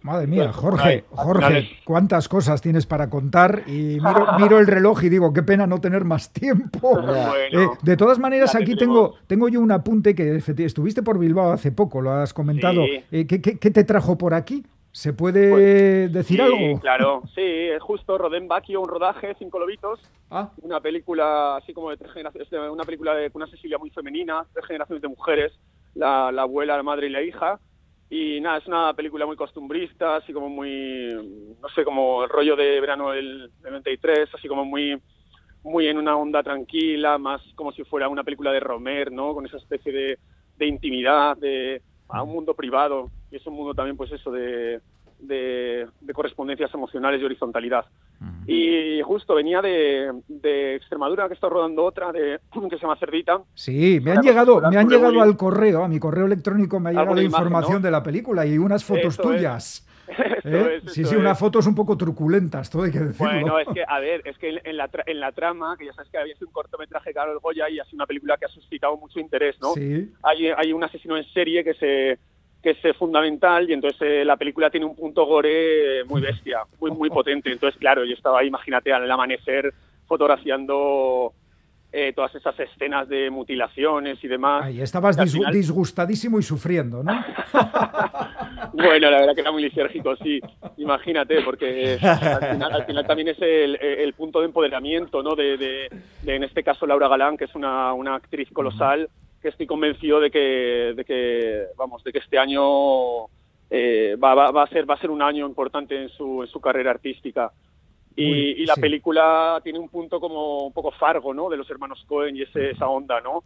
Madre 0.02 0.26
mía, 0.26 0.52
Jorge, 0.52 1.04
Jorge, 1.10 1.78
cuántas 1.84 2.28
cosas 2.28 2.60
tienes 2.60 2.86
para 2.86 3.08
contar 3.08 3.62
y 3.68 3.98
miro, 4.40 4.58
el 4.58 4.66
reloj 4.66 5.04
y 5.04 5.08
digo, 5.08 5.32
qué 5.32 5.44
pena 5.44 5.64
no 5.68 5.80
tener 5.80 6.04
más 6.04 6.32
tiempo. 6.32 7.00
Eh, 7.54 7.68
de 7.82 7.96
todas 7.98 8.18
maneras, 8.18 8.54
aquí 8.54 8.76
tengo, 8.76 9.14
tengo 9.26 9.48
yo 9.48 9.60
un 9.60 9.70
apunte 9.70 10.14
que 10.14 10.36
estuviste 10.36 11.02
por 11.02 11.18
Bilbao 11.18 11.52
hace 11.52 11.70
poco, 11.70 12.00
lo 12.00 12.10
has 12.12 12.32
comentado. 12.32 12.82
Eh, 13.10 13.26
¿qué, 13.26 13.38
te 13.38 13.84
trajo 13.84 14.16
por 14.16 14.32
aquí? 14.32 14.64
¿Se 14.92 15.14
puede 15.14 15.50
pues, 15.50 16.12
decir 16.12 16.36
sí, 16.36 16.42
algo? 16.42 16.80
Claro, 16.80 17.22
sí, 17.34 17.40
es 17.40 17.82
justo 17.82 18.18
Rodén 18.18 18.46
Bacchio, 18.46 18.82
un 18.82 18.88
rodaje, 18.88 19.34
Cinco 19.38 19.58
Lobitos, 19.58 20.00
ah. 20.30 20.50
una 20.58 20.80
película 20.80 21.56
así 21.56 21.72
como 21.72 21.88
de 21.90 21.96
tres 21.96 22.12
generaciones, 22.12 22.70
una 22.70 22.84
película 22.84 23.14
de 23.14 23.30
una 23.32 23.46
Cecilia 23.46 23.78
muy 23.78 23.88
femenina, 23.88 24.44
tres 24.52 24.66
generaciones 24.66 25.00
de 25.00 25.08
mujeres, 25.08 25.52
la, 25.94 26.28
abuela, 26.28 26.76
la 26.76 26.82
madre 26.82 27.06
y 27.06 27.10
la 27.10 27.22
hija, 27.22 27.58
Y 28.10 28.38
nada, 28.42 28.58
es 28.58 28.66
una 28.66 28.92
película 28.92 29.24
muy 29.24 29.36
costumbrista, 29.36 30.16
así 30.16 30.34
como 30.34 30.50
muy, 30.50 31.56
no 31.62 31.68
sé, 31.70 31.84
como 31.84 32.24
el 32.24 32.28
rollo 32.28 32.54
de 32.54 32.78
verano 32.78 33.12
del 33.12 33.50
93, 33.62 34.28
así 34.34 34.46
como 34.46 34.66
muy 34.66 35.00
muy 35.64 35.86
en 35.86 35.96
una 35.96 36.16
onda 36.16 36.42
tranquila, 36.42 37.18
más 37.18 37.40
como 37.54 37.72
si 37.72 37.84
fuera 37.84 38.08
una 38.08 38.24
película 38.24 38.50
de 38.52 38.60
Romer, 38.60 39.12
¿no? 39.12 39.32
Con 39.32 39.46
esa 39.46 39.56
especie 39.56 39.92
de, 39.92 40.18
de 40.56 40.66
intimidad, 40.66 41.36
de 41.36 41.80
a 42.08 42.22
un 42.22 42.32
mundo 42.32 42.54
privado. 42.54 43.10
Y 43.32 43.36
es 43.36 43.46
un 43.46 43.54
mundo 43.54 43.74
también, 43.74 43.96
pues 43.96 44.12
eso, 44.12 44.30
de, 44.30 44.80
de, 45.18 45.88
correspondencias 46.12 46.72
emocionales 46.74 47.20
y 47.20 47.24
horizontalidad. 47.24 47.86
Y 48.46 49.00
justo 49.02 49.34
venía 49.34 49.62
de, 49.62 50.12
de, 50.28 50.76
Extremadura, 50.76 51.28
que 51.28 51.34
está 51.34 51.48
rodando 51.48 51.84
otra, 51.84 52.12
de, 52.12 52.38
que 52.70 52.76
se 52.76 52.82
llama 52.82 52.96
Cerdita. 52.96 53.40
Sí, 53.54 54.00
me 54.02 54.12
han 54.12 54.22
llegado, 54.22 54.60
me 54.60 54.76
han 54.76 54.88
llegado 54.88 55.22
al 55.22 55.36
correo, 55.36 55.84
a 55.84 55.88
mi 55.88 55.98
correo 55.98 56.26
electrónico 56.26 56.78
me 56.78 56.90
ha 56.90 56.92
llegado 56.92 57.14
la 57.14 57.22
información 57.22 57.80
de 57.80 57.90
la 57.90 58.02
película 58.02 58.44
y 58.44 58.58
unas 58.58 58.84
fotos 58.84 59.16
tuyas. 59.16 59.88
¿Eh? 60.44 60.82
sí, 60.88 61.04
sí, 61.04 61.14
unas 61.14 61.38
fotos 61.38 61.66
un 61.66 61.74
poco 61.74 61.96
truculentas, 61.96 62.68
todo 62.68 62.82
hay 62.82 62.90
que 62.90 62.98
decirlo. 62.98 63.32
Bueno, 63.32 63.58
es 63.60 63.68
que, 63.72 63.84
a 63.86 64.00
ver, 64.00 64.20
es 64.24 64.36
que 64.36 64.60
en 64.62 64.76
la, 64.76 64.90
en 65.06 65.20
la 65.20 65.32
trama, 65.32 65.76
que 65.78 65.86
ya 65.86 65.92
sabes 65.94 66.10
que 66.10 66.18
había 66.18 66.34
sido 66.34 66.48
un 66.48 66.52
cortometraje 66.52 67.14
Carol 67.14 67.38
Goya 67.38 67.70
y 67.70 67.78
ha 67.78 67.84
sido 67.84 67.96
una 67.96 68.06
película 68.06 68.36
que 68.36 68.46
ha 68.46 68.48
suscitado 68.48 68.96
mucho 68.96 69.20
interés, 69.20 69.56
¿no? 69.60 69.72
Sí. 69.72 70.12
Hay, 70.22 70.48
hay 70.48 70.72
un 70.72 70.82
asesino 70.84 71.16
en 71.16 71.24
serie 71.32 71.62
que 71.64 71.74
se 71.74 72.18
que 72.62 72.70
es 72.70 72.96
fundamental 72.96 73.68
y 73.68 73.72
entonces 73.72 74.00
eh, 74.02 74.24
la 74.24 74.36
película 74.36 74.70
tiene 74.70 74.86
un 74.86 74.94
punto 74.94 75.26
gore 75.26 76.04
muy 76.04 76.20
bestia, 76.20 76.60
muy 76.80 76.90
muy 76.92 77.10
potente. 77.10 77.50
Entonces, 77.50 77.78
claro, 77.78 78.04
yo 78.04 78.14
estaba 78.14 78.40
ahí, 78.40 78.46
imagínate, 78.46 78.92
al 78.92 79.10
amanecer 79.10 79.72
fotografiando 80.06 81.32
eh, 81.92 82.12
todas 82.14 82.34
esas 82.34 82.58
escenas 82.58 83.08
de 83.08 83.28
mutilaciones 83.30 84.22
y 84.22 84.28
demás. 84.28 84.64
Ahí 84.64 84.80
estabas 84.80 85.16
disgustadísimo 85.52 86.38
y 86.38 86.42
sufriendo, 86.42 87.02
¿no? 87.02 87.12
bueno, 88.72 89.10
la 89.10 89.20
verdad 89.20 89.34
que 89.34 89.40
era 89.40 89.52
muy 89.52 89.62
lisérgico, 89.62 90.16
sí. 90.16 90.40
Imagínate, 90.78 91.42
porque 91.42 91.98
al 92.00 92.84
final, 92.86 93.06
también 93.06 93.28
es 93.28 93.38
el, 93.40 94.14
punto 94.14 94.40
de 94.40 94.46
empoderamiento, 94.46 95.22
¿no? 95.22 95.34
De, 95.34 95.88
en 96.26 96.44
este 96.44 96.62
caso, 96.62 96.86
Laura 96.86 97.08
Galán, 97.08 97.36
que 97.36 97.44
es 97.44 97.54
una, 97.54 97.92
una 97.92 98.14
actriz 98.14 98.48
colosal, 98.52 99.08
que 99.42 99.48
estoy 99.48 99.66
convencido 99.66 100.20
de 100.20 100.30
que, 100.30 100.94
de 100.96 101.04
que 101.04 101.66
vamos, 101.76 102.02
de 102.04 102.12
que 102.12 102.20
este 102.20 102.38
año 102.38 103.26
eh, 103.68 104.16
va, 104.22 104.34
va, 104.34 104.62
a 104.62 104.68
ser, 104.68 104.88
va 104.88 104.94
a 104.94 105.00
ser 105.00 105.10
un 105.10 105.20
año 105.20 105.46
importante 105.46 106.00
en 106.00 106.08
su, 106.10 106.42
en 106.42 106.48
su 106.48 106.60
carrera 106.60 106.92
artística. 106.92 107.52
Y, 108.14 108.66
la 108.66 108.76
película 108.76 109.58
tiene 109.64 109.78
un 109.78 109.88
punto 109.88 110.20
como 110.20 110.66
un 110.66 110.72
poco 110.72 110.90
fargo, 110.92 111.32
¿no? 111.32 111.48
De 111.48 111.56
los 111.56 111.70
hermanos 111.70 112.04
Cohen 112.06 112.36
y 112.36 112.42
ese, 112.42 112.70
esa 112.70 112.86
onda, 112.86 113.20
¿no? 113.20 113.42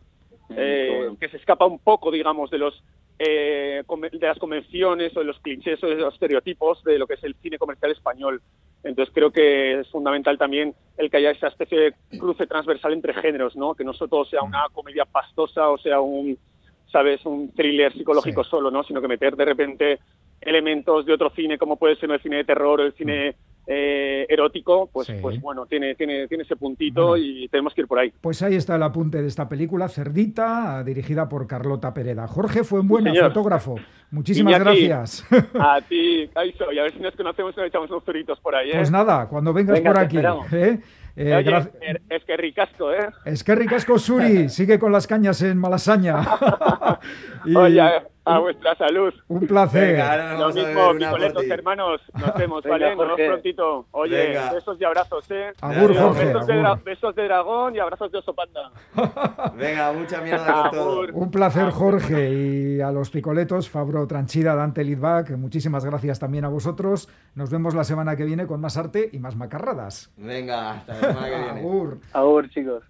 Eh, 0.50 1.10
que 1.20 1.28
se 1.28 1.36
escapa 1.36 1.66
un 1.66 1.78
poco, 1.78 2.10
digamos, 2.10 2.50
de 2.50 2.58
los 2.58 2.82
eh, 3.18 3.82
de 3.86 4.26
las 4.26 4.38
convenciones 4.38 5.16
o 5.16 5.20
de 5.20 5.26
los 5.26 5.38
clichés 5.40 5.82
o 5.82 5.86
de 5.86 5.94
los 5.94 6.12
estereotipos 6.12 6.82
de 6.84 6.98
lo 6.98 7.06
que 7.06 7.14
es 7.14 7.24
el 7.24 7.34
cine 7.36 7.58
comercial 7.58 7.92
español. 7.92 8.42
Entonces 8.86 9.12
creo 9.14 9.30
que 9.30 9.80
es 9.80 9.88
fundamental 9.88 10.38
también 10.38 10.74
el 10.96 11.10
que 11.10 11.16
haya 11.18 11.30
esa 11.30 11.48
especie 11.48 11.78
de 11.78 11.94
cruce 12.18 12.46
transversal 12.46 12.92
entre 12.92 13.14
géneros, 13.14 13.56
¿no? 13.56 13.74
Que 13.74 13.84
no 13.84 13.92
solo 13.92 14.24
sea 14.24 14.42
una 14.42 14.66
comedia 14.72 15.04
pastosa 15.04 15.68
o 15.68 15.78
sea 15.78 16.00
un, 16.00 16.38
sabes, 16.90 17.24
un 17.26 17.52
thriller 17.52 17.92
psicológico 17.92 18.44
solo, 18.44 18.70
¿no? 18.70 18.84
Sino 18.84 19.00
que 19.00 19.08
meter 19.08 19.36
de 19.36 19.44
repente 19.44 19.98
elementos 20.40 21.04
de 21.04 21.12
otro 21.12 21.30
cine 21.30 21.58
como 21.58 21.76
puede 21.76 21.96
ser 21.96 22.10
el 22.10 22.22
cine 22.22 22.36
de 22.36 22.44
terror 22.44 22.80
o 22.80 22.84
el 22.84 22.92
cine 22.94 23.34
eh, 23.66 24.26
erótico, 24.28 24.88
pues, 24.92 25.10
pues 25.20 25.40
bueno, 25.40 25.66
tiene, 25.66 25.94
tiene, 25.94 26.28
tiene 26.28 26.44
ese 26.44 26.56
puntito 26.56 27.16
y 27.16 27.48
tenemos 27.48 27.74
que 27.74 27.80
ir 27.80 27.86
por 27.86 27.98
ahí. 27.98 28.12
Pues 28.20 28.42
ahí 28.42 28.54
está 28.54 28.76
el 28.76 28.82
apunte 28.82 29.20
de 29.20 29.28
esta 29.28 29.48
película, 29.48 29.88
Cerdita, 29.88 30.82
dirigida 30.84 31.28
por 31.28 31.46
Carlota 31.46 31.92
Pereda. 31.92 32.26
Jorge 32.28 32.64
fue 32.64 32.80
un 32.80 32.88
buen 32.88 33.14
fotógrafo. 33.14 33.76
Muchísimas 34.10 34.58
gracias. 34.60 35.26
A 35.58 35.80
ti, 35.88 36.28
Kaiso, 36.32 36.72
y 36.72 36.78
a 36.78 36.84
ver 36.84 36.92
si 36.92 37.00
nos 37.00 37.14
conocemos 37.16 37.54
y 37.56 37.60
nos 37.60 37.68
echamos 37.68 37.90
unos 37.90 38.04
zuritos 38.04 38.38
por 38.40 38.54
ahí. 38.54 38.70
¿eh? 38.70 38.76
Pues 38.76 38.90
nada, 38.90 39.28
cuando 39.28 39.52
vengas 39.52 39.80
por 39.80 39.98
aquí. 39.98 40.18
¿eh? 40.52 40.80
Eh, 41.16 41.98
es 42.10 42.24
que 42.24 42.36
ricasco, 42.36 42.92
¿eh? 42.92 43.08
Es 43.24 43.42
que 43.42 43.54
ricasco, 43.54 43.98
Suri. 43.98 44.48
Sigue 44.48 44.78
con 44.78 44.92
las 44.92 45.06
cañas 45.06 45.42
en 45.42 45.58
Malasaña. 45.58 46.16
Oye, 47.54 47.82
a 48.26 48.38
vuestra 48.40 48.74
salud. 48.74 49.14
Un 49.28 49.46
placer. 49.46 49.98
Lo 50.38 50.48
mismo, 50.52 50.92
picoletos 50.98 51.44
hermanos. 51.44 52.00
Nos 52.14 52.34
vemos, 52.38 52.64
¿vale? 52.64 52.96
Nos 52.96 52.98
vemos 52.98 53.20
prontito. 53.20 53.86
Oye, 53.92 54.36
besos 54.52 54.76
y 54.80 54.84
abrazos, 54.84 55.30
¿eh? 55.30 55.52
Agur, 55.60 55.96
Jorge. 55.96 56.34
Besos, 56.84 57.14
De 57.14 57.24
dragón 57.24 57.76
y 57.76 57.78
abrazos 57.78 58.10
de 58.10 58.18
oso 58.18 58.34
panda. 58.34 58.70
Venga, 59.56 59.92
mucha 59.92 60.20
mierda 60.20 60.62
con 60.62 60.70
todo. 60.72 61.06
Un 61.12 61.30
placer, 61.30 61.70
Jorge. 61.70 62.30
Y 62.30 62.80
a 62.80 62.90
los 62.90 63.10
picoletos, 63.10 63.70
Fabro 63.70 64.06
Tranchida, 64.06 64.54
Dante 64.56 64.82
Lidbach, 64.82 65.30
muchísimas 65.30 65.84
gracias 65.84 66.18
también 66.18 66.44
a 66.44 66.48
vosotros. 66.48 67.08
Nos 67.34 67.50
vemos 67.50 67.74
la 67.74 67.84
semana 67.84 68.16
que 68.16 68.24
viene 68.24 68.46
con 68.46 68.60
más 68.60 68.76
arte 68.76 69.08
y 69.12 69.18
más 69.20 69.36
macarradas. 69.36 70.12
Venga, 70.16 70.72
hasta 70.72 70.94
la 70.94 71.00
semana 71.00 71.28
que 71.28 71.36
viene. 71.36 71.60
Agur. 71.60 71.98
Agur, 72.12 72.50
chicos. 72.50 72.82